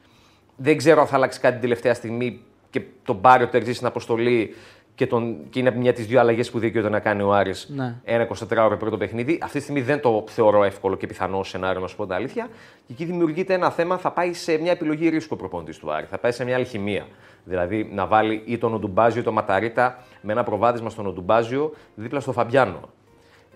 [0.57, 3.87] Δεν ξέρω αν θα αλλάξει κάτι την τελευταία στιγμή και τον πάρει ο Τερζής στην
[3.87, 4.55] αποστολή
[4.95, 7.69] και, τον, και είναι μια από τις δύο αλλαγές που δικαιούται να κάνει ο Άρης
[7.75, 7.95] Ναι.
[8.05, 9.39] ένα 24ωρο πρώτο παιχνίδι.
[9.43, 12.49] Αυτή τη στιγμή δεν το θεωρώ εύκολο και πιθανό σενάριο, να σου πω την αλήθεια.
[12.87, 16.07] Και εκεί δημιουργείται ένα θέμα, θα πάει σε μια επιλογή ρίσκου ο προπονητής του Άρη.
[16.11, 17.07] Θα πάει σε μια αλχημία.
[17.45, 22.21] Δηλαδή να βάλει ή τον Οντουμπάζιο ή τον Ματαρίτα με ένα προβάδισμα στον Οντουμπάζιο δίπλα
[22.21, 22.81] στο Φαμπιάνο.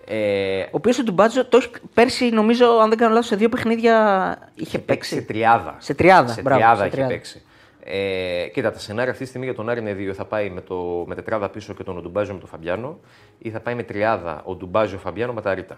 [0.05, 3.49] Ε, Ο οποίος του Μπάτζο το έχει πέρσι, νομίζω, αν δεν κάνω λάθος, σε δύο
[3.49, 5.23] παιχνίδια είχε σε παίξει.
[5.23, 5.75] τριάδα.
[5.77, 7.13] Σε τριάδα, Σε μπράβο, τριάδα σε έχει τριάδα.
[7.13, 7.41] παίξει.
[7.83, 10.13] Ε, κοίτα, τα σενάρια αυτή τη στιγμή για τον Άρη είναι δύο.
[10.13, 12.99] Θα πάει με, το, με τετράδα πίσω και τον Οντουμπάζιο με τον Φαμπιάνο
[13.37, 15.77] ή θα πάει με τριάδα ο Ντουμπάζιο Φαμπιάνο με τα Ρίτα.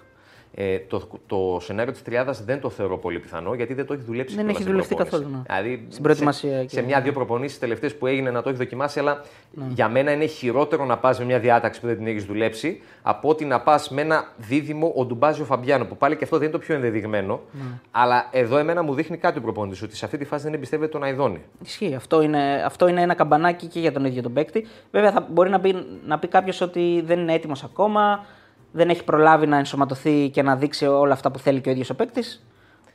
[0.55, 4.03] Ε, το, το σενάριο της τριάδας δεν το θεωρώ πολύ πιθανό γιατί δεν το έχει
[4.03, 5.23] δουλέψει Δεν κιόλας έχει στην δουλευτεί προπόνηση.
[5.23, 5.61] καθόλου, ναι.
[5.61, 8.99] Δηλαδή, Στην προετοιμασία Σε, και- σε μια-δύο προπονήσεις τελευταίες που έγινε να το έχει δοκιμάσει,
[8.99, 9.65] αλλά Ναι.
[9.73, 13.29] για μένα είναι χειρότερο να πας με μια διάταξη που δεν την έχεις δουλέψει από
[13.29, 16.57] ότι να πας με ένα δίδυμο ο Ντουμπάζιο Φαμπιάνο που πάλι και αυτό δεν είναι
[16.57, 17.39] το πιο ενδεδειγμένο.
[17.51, 17.61] Ναι.
[17.91, 20.91] Αλλά εδώ εμένα μου δείχνει κάτι ο προπονητής ότι σε αυτή τη φάση δεν εμπιστεύεται
[20.91, 21.41] τον Αϊδόνη.
[21.63, 21.95] Ισχύει.
[21.95, 24.67] Αυτό είναι, αυτό είναι ένα καμπανάκι και για τον ίδιο τον παίκτη.
[24.91, 28.25] Βέβαια, θα μπορεί να πει, να πει κάποιος ότι δεν είναι έτοιμος ακόμα,
[28.71, 31.89] δεν έχει προλάβει να ενσωματωθεί και να δείξει όλα αυτά που θέλει και ο ίδιος
[31.89, 32.45] ο παίκτης.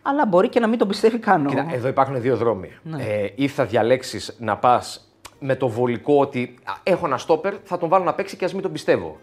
[0.02, 1.46] αλλά μπορεί και να μην τον πιστεύει καν.
[1.46, 2.70] Κοίτα, εδώ υπάρχουν δύο δρόμοι.
[2.98, 7.78] Ε, ή θα διαλέξεις να πας με το βολικό ότι «Α, έχω ένα στόπερ, θα
[7.78, 9.18] τον βάλω να παίξει και ας μην τον πιστεύω.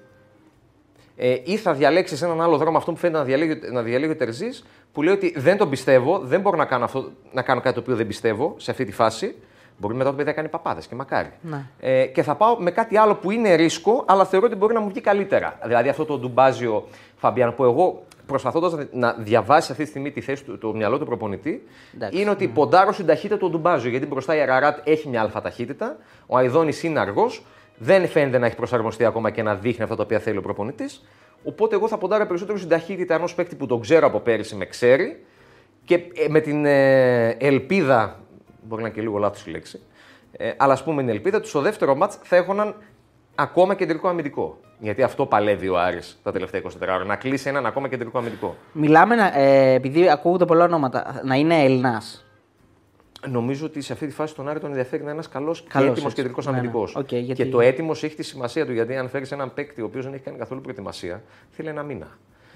[1.16, 4.16] Ε, ή θα διαλέξεις έναν άλλο δρόμο, αυτό που φαίνεται να διαλέγει, να διαλέγει ο
[4.16, 7.76] Τερζής, που λέει ότι δεν τον πιστεύω, δεν μπορώ να κάνω, αυτό, να κάνω κάτι
[7.76, 9.36] το οποίο δεν πιστεύω σε αυτή τη φάση.
[9.84, 11.32] Μπορεί μετά το παιδί να κάνει παπάδες και μακάρι.
[11.42, 11.66] Ναι.
[11.80, 14.80] Ε, και θα πάω με κάτι άλλο που είναι ρίσκο, αλλά θεωρώ ότι μπορεί να
[14.80, 15.58] μου βγει καλύτερα.
[15.66, 20.44] Δηλαδή αυτό το ντουμπάζιο Φαμπιάν που εγώ προσπαθώντας να διαβάσει αυτή τη στιγμή τη θέση
[20.44, 23.90] του, το μυαλό του προπονητή, Εντάξει, είναι ότι ποντάρω στην ταχύτητα του ντουμπάζιο.
[23.90, 27.46] Γιατί μπροστά η Αραράτ έχει μια αλφα ταχύτητα, ο Αϊδόνης είναι αργός,
[27.78, 31.06] δεν φαίνεται να έχει προσαρμοστεί ακόμα και να δείχνει αυτά τα οποία θέλει ο προπονητής.
[31.44, 34.66] Οπότε εγώ θα ποντάρω περισσότερο στην ταχύτητα ενός παίκτη που τον ξέρω από πέρυσι, με
[34.66, 35.26] ξέρει
[35.86, 38.23] και ε, με την ε, ελπίδα,
[38.68, 39.80] μπορεί να είναι και λίγο λάθος η λέξη,
[40.32, 42.76] ε, αλλά ας πούμε την ελπίδα τους στο δεύτερο μάτς θα έχω έναν
[43.36, 44.60] ακόμα κεντρικό αμυντικό.
[44.80, 47.04] Γιατί αυτό παλεύει ο Άρης τα τελευταία 24 ώρα.
[47.04, 48.56] Να κλείσει έναν ακόμα κεντρικό αμυντικό.
[48.74, 52.26] Μιλάμε, να- ε, επειδή ακούγονται πολλά ονόματα, να είναι Έλληνας.
[53.28, 55.68] Νομίζω ότι σε αυτή τη φάση τον Άρη τον ενδιαφέρει να είναι ένας καλός και
[55.72, 56.16] Καλός, έτοιμος έτσι.
[56.16, 56.58] κεντρικός Ναι, ναι.
[56.58, 56.96] αμυντικός.
[56.96, 58.72] Οκ, γιατί- Και το έτοιμος έχει τη σημασία του.
[58.74, 62.08] Γιατί αν φέρεις έναν παίκτη ο οποίος δεν έχει κάνει καθόλου προετοιμασία, θέλει ένα μήνα.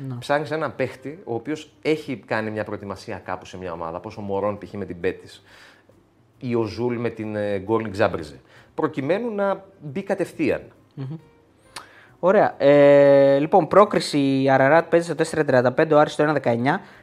[0.08, 0.16] Ναι.
[0.20, 3.98] Ψάχνεις έναν παίκτη ο οποίος έχει κάνει μια προετοιμασία κάπου σε μια ομάδα.
[3.98, 4.72] Όπως ο Μωρόν π.χ.
[4.74, 5.28] με την Πέτη
[6.40, 8.40] ή ο Ζουλ με την ε, Γκόρνικ Ζάμπρζε.
[8.76, 10.62] Προκειμένου να μπει κατευθείαν.
[12.20, 12.56] Ωραία.
[12.58, 16.56] Ε, λοιπόν, πρόκριση η Αραράτ παίζει στο 4.35, ο Άρης στο 1.19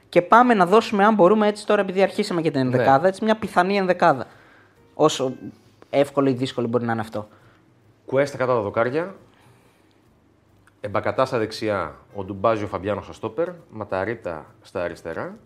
[0.09, 3.37] και πάμε να δώσουμε, αν μπορούμε έτσι τώρα, επειδή αρχίσαμε και την ενδεκάδα, έτσι μια
[3.37, 4.27] πιθανή ενδεκάδα.
[4.95, 5.35] Όσο
[5.91, 7.29] εύκολο ή δύσκολο μπορεί να είναι αυτό.
[8.07, 9.15] Κουέστα κατά τα δοκάρια.
[10.81, 15.37] Εμπακατά στα δεξιά, ο Ντουμπάζιο Φαμπιάνο στα στόπερ, Ματαρίτα στα αριστερά.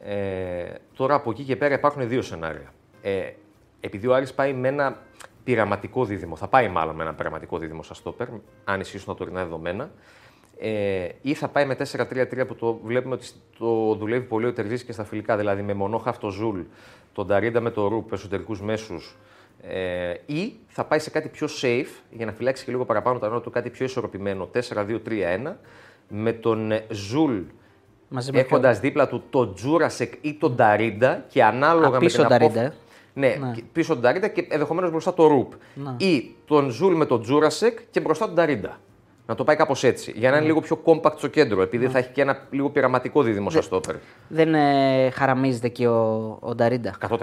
[0.00, 0.64] Ε,
[0.96, 2.72] τώρα από εκεί και πέρα υπάρχουν δύο σενάρια.
[3.02, 3.32] Ε,
[3.80, 4.98] επειδή ο Άρης πάει με ένα
[5.44, 8.28] πειραματικό δίδυμο, θα πάει μάλλον με ένα πειραματικό δίδυμο στα στόπερ,
[8.64, 9.90] αν ισχύσουν τα τωρινά δεδομένα,
[10.58, 13.26] ε, ή θα πάει με 4-3-3 που το βλέπουμε ότι
[13.58, 16.60] το δουλεύει πολύ ο Τερζής και στα φιλικά, δηλαδή με μονό χαφ το Ζουλ,
[17.12, 19.16] τον Νταρίντα με το Ρουπ, εσωτερικούς μέσους,
[19.62, 23.28] ε, ή θα πάει σε κάτι πιο safe για να φυλάξει και λίγο παραπάνω τα
[23.28, 25.56] νώτα του, κάτι πιο ισορροπημένο, 4-2-3-1,
[26.08, 27.40] με τον ε, Ζουλ
[28.08, 32.28] Μαζί με έχοντας δίπλα του τον Τζούρασεκ ή τον Νταρίντα και ανάλογα Α, πίσω με
[32.28, 32.80] την Νταρίντα, απόφαση.
[33.14, 33.20] Ε.
[33.20, 35.52] Ναι, και πίσω τον Νταρίντα και ενδεχομένως μπροστά το Ρουπ.
[35.96, 38.78] Ή τον Ζουλ με τον Τζούρασεκ και μπροστά τον Νταρίντα.
[39.26, 40.12] Να το πάει κάπως έτσι.
[40.16, 43.22] Για να είναι λίγο πιο compact στο κέντρο, επειδή θα έχει και ένα λίγο πειραματικό
[43.22, 43.94] δίδυμο σαν στόπερ.
[44.28, 46.94] Δεν ε, χαραμίζεται και ο, ο Νταρίντα.
[47.08, 47.16] 100%.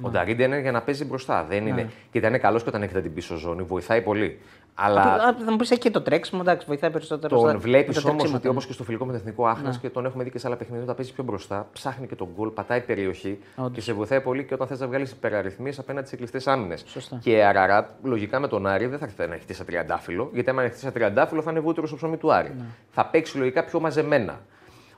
[0.00, 1.46] Ο Νταρίντα είναι για να παίζει μπροστά.
[1.48, 1.90] Δεν είναι.
[2.12, 4.38] Κοίτα, είναι καλός και όταν έρχεται στην πίσω ζώνη, βοηθάει πολύ.
[4.82, 7.38] Αλλά Α, Θα μου πεις έχει και το τρέξιμο, εντάξει, βοηθάει περισσότερο.
[7.38, 8.52] στα- τον βλέπεις με τα όμως τρεξίματα, ότι ναι.
[8.52, 10.56] όπως και στο φιλικό με το Εθνικό Άχνας και τον έχουμε δει και σε άλλα
[10.56, 13.38] παιχνίδια, όταν παίζει πιο μπροστά, ψάχνει και το γκολ, πατάει περιοχή
[13.72, 16.82] και σε βοηθάει πολύ και όταν θες να βγάλεις υπεραριθμίες απέναντι σε κλειστές άμυνες.
[16.86, 17.18] Σωστά.
[17.22, 20.90] Και Αραράτ, λογικά με τον Άρη δεν θα έρθει να χτίσει τριαντάφυλλο, γιατί άμα χτίσει
[20.90, 22.52] τριαντάφυλλο θα είναι βούτυρο στο ψωμί του Άρη.
[22.58, 22.64] Ναι.
[22.90, 24.40] Θα παίξει λογικά πιο μαζεμένα.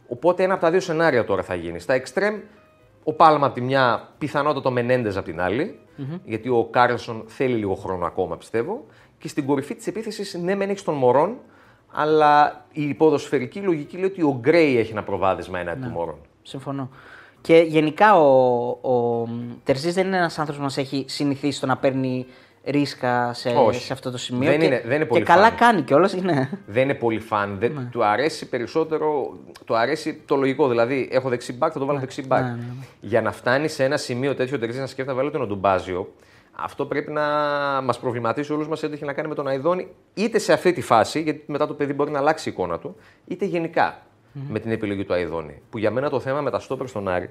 [0.08, 1.78] Οπότε ένα από τα δύο σενάρια τώρα θα γίνει.
[1.78, 2.34] Στα εξτρέμ,
[3.04, 5.76] ο Πάλμα από τη μια, πιθανότατα ο Μενέντες από την αλλη
[6.24, 8.86] γιατί ο Κάρλσον θέλει λίγο χρόνο ακόμα πιστεύω.
[9.22, 11.36] Και στην κορυφή της επίθεσης, ναι, μεν έχεις τον Μωρόν,
[11.92, 15.86] αλλά η ποδοσφαιρική λογική λέει ότι ο Γκρέι έχει ένα προβάδισμα έναντι Ναι.
[15.86, 16.16] του Μωρόν.
[16.42, 16.90] Συμφωνώ.
[17.40, 19.28] Και γενικά ο, ο
[19.64, 22.26] Τερζής δεν είναι ένας άνθρωπος που μας έχει συνηθίσει στο να παίρνει
[22.64, 23.80] ρίσκα σε, Όχι.
[23.84, 24.50] σε αυτό το σημείο.
[24.50, 25.54] Δεν και, είναι- δεν είναι πολύ Και καλά φαν.
[25.56, 26.14] κάνει κιόλας.
[26.14, 26.50] Ναι.
[26.66, 27.56] Δεν είναι πολύ φαν.
[27.58, 27.88] Δεν, Ναι.
[27.90, 29.36] Του αρέσει περισσότερο.
[29.64, 30.68] Του αρέσει το λογικό.
[30.68, 32.42] Δηλαδή, έχω δεξί μπακ, θα το βάλω δεξί μπακ.
[32.42, 32.84] ναι, ναι, ναι.
[33.00, 36.12] Για να φτάνει σε ένα σημείο τέτοιο τερζής να σκέφτεται να βάλει τον Οντουμπάζιο,
[36.62, 37.22] αυτό πρέπει να
[37.82, 40.80] μας προβληματίσει όλους μας ό,τι έχει να κάνει με τον Αϊδόνη, είτε σε αυτή τη
[40.80, 42.96] φάση, γιατί μετά το παιδί μπορεί να αλλάξει η εικόνα του,
[43.26, 44.02] είτε γενικά
[44.48, 45.62] με την επιλογή του Αϊδόνη.
[45.70, 47.30] Που για μένα το θέμα με τα στόπερ στον Άρη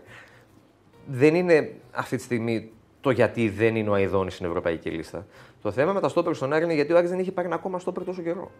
[1.05, 5.25] δεν είναι αυτή τη στιγμή το γιατί δεν είναι ο Αϊδόνης στην ευρωπαϊκή λίστα.
[5.61, 7.55] Το θέμα με τα στόπερ στον Άρη είναι γιατί ο Άρης δεν είχε πάρει ένα
[7.55, 8.51] ακόμα στόπερ τόσο καιρό.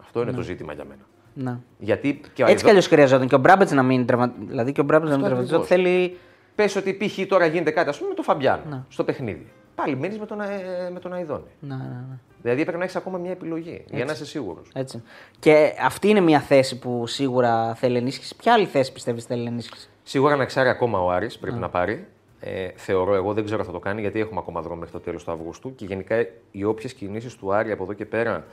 [0.00, 1.02] Αυτό είναι το ζήτημα για μένα.
[1.34, 1.58] Ναι.
[1.78, 2.68] Γιατί και ο Έτσι κι Αϊδό...
[2.68, 4.44] αλλιώς χρειαζόταν και ο Μπράμπετς να μην τραυματιστεί.
[4.46, 5.74] Δηλαδή και ο Μπράμπετς να μην Αυτό τραυματιστεί.
[5.74, 6.16] Θέλει.
[6.54, 7.26] Πες ότι π.χ.
[7.28, 8.82] τώρα γίνεται κάτι, ας πούμε, με τον Φαμπιάνο Ναι.
[8.88, 9.46] στο παιχνίδι.
[9.74, 11.50] Πάλι μένει με τον, ε, με τον Αϊδόνη.
[11.60, 12.18] Ναι, ναι, ναι.
[12.42, 14.70] Δηλαδή πρέπει να έχεις ακόμα μια επιλογή για να είσαι σίγουρος.
[14.74, 15.02] Έτσι.
[15.38, 18.36] Και αυτή είναι μια θέση που σίγουρα θέλει ενίσχυση.
[18.36, 22.06] Ποια άλλη θέση πιστεύεις θέλει ενίσχυση; Σίγουρα να εξάρει ακόμα ο Άρης πρέπει να πάρει.
[22.40, 25.00] Ε, θεωρώ εγώ, δεν ξέρω αν θα το κάνει γιατί έχουμε ακόμα δρόμο μέχρι το
[25.00, 28.44] τέλος του Αυγούστου και γενικά οι όποιες κινήσεις του Άρη από εδώ και πέρα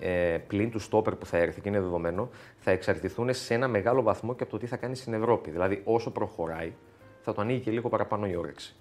[0.00, 4.02] ε, πλην του στόπερ που θα έρθει και είναι δεδομένο, θα εξαρτηθούν σε ένα μεγάλο
[4.02, 5.50] βαθμό και από το τι θα κάνει στην Ευρώπη.
[5.50, 6.72] Δηλαδή, όσο προχωράει,
[7.20, 8.74] θα το ανοίγει και λίγο παραπάνω η όρεξη.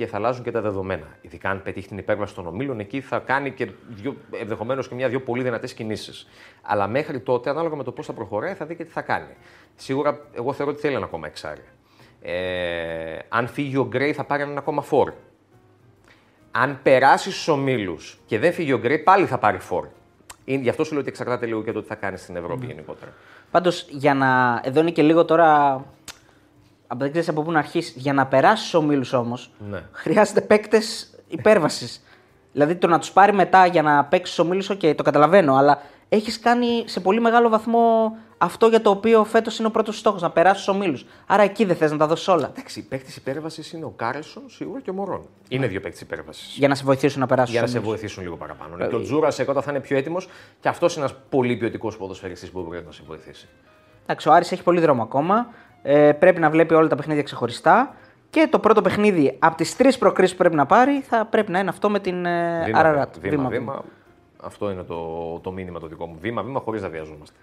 [0.00, 1.06] Και θα αλλάζουν και τα δεδομένα.
[1.20, 3.70] Ειδικά αν πετύχει την υπέρβαση των ομίλων, εκεί θα κάνει και
[4.40, 6.26] ενδεχομένως και μια-δυο πολύ δυνατές κινήσεις.
[6.62, 9.34] Αλλά μέχρι τότε, ανάλογα με το πώς θα προχωράει, θα δει και τι θα κάνει.
[9.76, 11.64] Σίγουρα, εγώ θεωρώ ότι θέλει ένα ακόμα εξάρι.
[12.22, 15.12] Ε, αν φύγει ο Γκρέι, θα πάρει έναν ακόμα φόρ.
[16.50, 19.86] Αν περάσει στους ομίλους και δεν φύγει ο Γκρέι, πάλι θα πάρει φόρ.
[20.44, 22.66] Είναι, γι' αυτό σου λέω ότι εξαρτάται λίγο και το τι θα κάνει στην Ευρώπη
[22.66, 23.12] γενικότερα.
[23.50, 24.60] Πάντως, για να.
[24.64, 25.84] Εδώ είναι και λίγο τώρα.
[26.92, 27.94] Από δεν ξέρει από πού να αρχίσεις.
[27.96, 29.82] Για να περάσεις στους ομίλους όμως, Ναι.
[29.92, 32.04] χρειάζεται παίκτες υπέρβασης.
[32.52, 35.80] δηλαδή το να τους πάρει μετά για να παίξεις στους ομίλους, οκ, το καταλαβαίνω, αλλά
[36.08, 40.22] έχεις κάνει σε πολύ μεγάλο βαθμό αυτό για το οποίο φέτος είναι ο πρώτος στόχος,
[40.22, 41.04] να περάσεις στους ομίλους.
[41.26, 42.48] Άρα εκεί δεν θες να τα δώσεις όλα.
[42.48, 45.22] Εντάξει, παίκτη υπέρβασης είναι ο Κάρλσον σίγουρα και ο Μωρόν.
[45.48, 46.54] Είναι δύο παίκτες υπέρβασης.
[46.56, 48.00] Για να σε βοηθήσουν να περάσει Για να στους σε ομίλους.
[48.00, 48.86] βοηθήσουν λίγο παραπάνω.
[48.88, 50.28] Και ο Τζούρασεκ όταν θα είναι πιο έτοιμος,
[50.60, 53.48] και αυτός είναι ένας πολύ ποιοτικός ποδοσφαιριστής που μπορεί να σε βοηθήσει.
[54.02, 55.46] Εντάξει, ο Άρης έχει πολύ δρόμο ακόμα.
[55.82, 57.94] Ε, πρέπει να βλέπει όλα τα παιχνίδια ξεχωριστά.
[58.30, 61.58] Και το πρώτο παιχνίδι από τις τρεις προκρίσεις που πρέπει να πάρει θα πρέπει να
[61.58, 63.14] είναι αυτό με την ε, Αραράτ.
[63.20, 63.84] Βήμα-βήμα.
[64.42, 66.16] Αυτό είναι το, το μήνυμα το δικό μου.
[66.20, 67.36] Βήμα-βήμα χωρίς να βιαζόμαστε.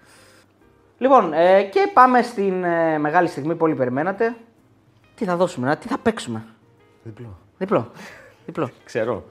[0.98, 4.34] Λοιπόν, ε, και πάμε στην ε, μεγάλη στιγμή που όλοι περιμένατε.
[5.14, 6.44] Τι θα δώσουμε, να- τι θα παίξουμε;
[7.02, 7.38] Διπλό.
[7.58, 7.90] Διπλό.
[8.46, 8.70] Διπλό.
[8.84, 9.24] Ξέρω.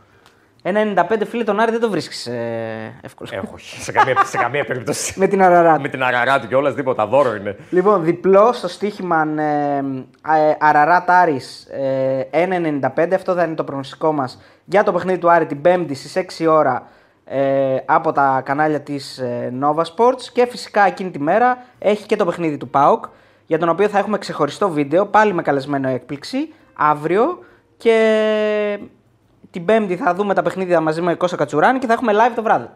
[0.70, 3.30] Ένα 95 φίλε τον Άρη δεν το βρίσκεις ε, εύκολο.
[3.34, 3.58] Έχω.
[3.58, 5.20] σε, καμία, σε καμία περίπτωση.
[5.20, 5.82] με την Αραράτ.
[5.82, 7.08] Με την αγαρά του κιόλας τίποτα.
[7.08, 7.56] Δώρο είναι.
[7.70, 13.14] Λοιπόν, διπλό στο στοίχημα ε, ε, Αραράτ Άρης ε, 1,95.
[13.14, 16.48] Αυτό θα είναι το προγνωστικό μας για το παιχνίδι του Άρη την Πέμπτη στις 6
[16.50, 16.88] ώρα
[17.26, 20.22] ε, από τα κανάλια της ε, Nova Sports.
[20.34, 23.06] Και φυσικά εκείνη τη μέρα έχει και το παιχνίδι του ΠΑΟΚ
[23.46, 27.40] για τον οποίο θα έχουμε ξεχωριστό βίντεο πάλι με καλεσμένο έκπληξη αύριο
[27.78, 28.80] και
[29.52, 32.44] την Πέμπτη θα δούμε τα παιχνίδια μαζί με Κώστα Κατσουράνη και θα έχουμε live το
[32.44, 32.70] βράδυ.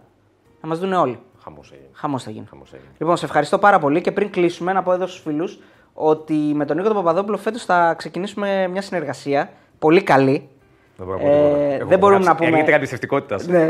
[0.62, 1.20] Θα μας δουν όλοι.
[1.44, 1.90] Χαμός έγινε.
[1.94, 2.46] Χαμός θα γίνει.
[2.50, 2.90] Χαμός έγινε.
[2.98, 5.60] Λοιπόν, σε ευχαριστώ πάρα πολύ και πριν κλείσουμε, να πω εδώ στους φίλους
[5.94, 10.50] ότι με τον Νίκο τον Παπαδόπουλο φέτος θα ξεκινήσουμε μια συνεργασία πολύ καλή.
[10.98, 11.72] Δεν μπορούμε, να πω τίποτα.
[11.72, 12.48] Ε, Έχω δεν μπορούμε γράψει να πούμε.
[12.48, 13.38] Ενεργήτρια αντιστευτικότητα.
[13.48, 13.66] Ναι.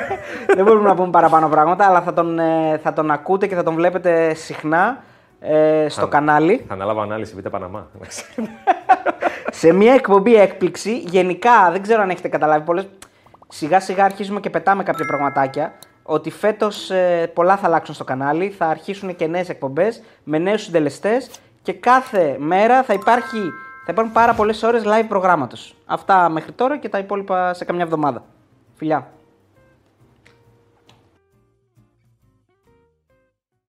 [0.56, 3.62] δεν μπορούμε να πούμε παραπάνω πράγματα, αλλά θα τον, ε, θα τον ακούτε και θα
[3.62, 5.02] τον βλέπετε συχνά
[5.40, 6.64] ε, στο κανάλι.
[6.68, 7.86] Θα αναλάβω ανάλυση Β' Παναμά.
[8.92, 9.60] εντάξει.
[9.60, 10.98] σε μια εκπομπή έκπληξη.
[10.98, 12.88] Γενικά, δεν ξέρω αν έχετε καταλάβει πολλές...
[13.48, 15.72] Σιγά σιγά αρχίζουμε και πετάμε κάποια πραγματάκια.
[16.02, 16.90] Ότι φέτος
[17.34, 18.50] πολλά θα αλλάξουν στο κανάλι.
[18.50, 21.30] Θα αρχίσουν και νέες εκπομπές με νέους συντελεστές
[21.62, 23.38] και κάθε μέρα θα, υπάρχει,
[23.86, 25.74] θα υπάρχουν πάρα πολλές ώρες live προγράμματος.
[25.86, 28.24] Αυτά μέχρι τώρα και τα υπόλοιπα σε καμιά εβδομάδα.
[28.74, 29.06] Φιλιά.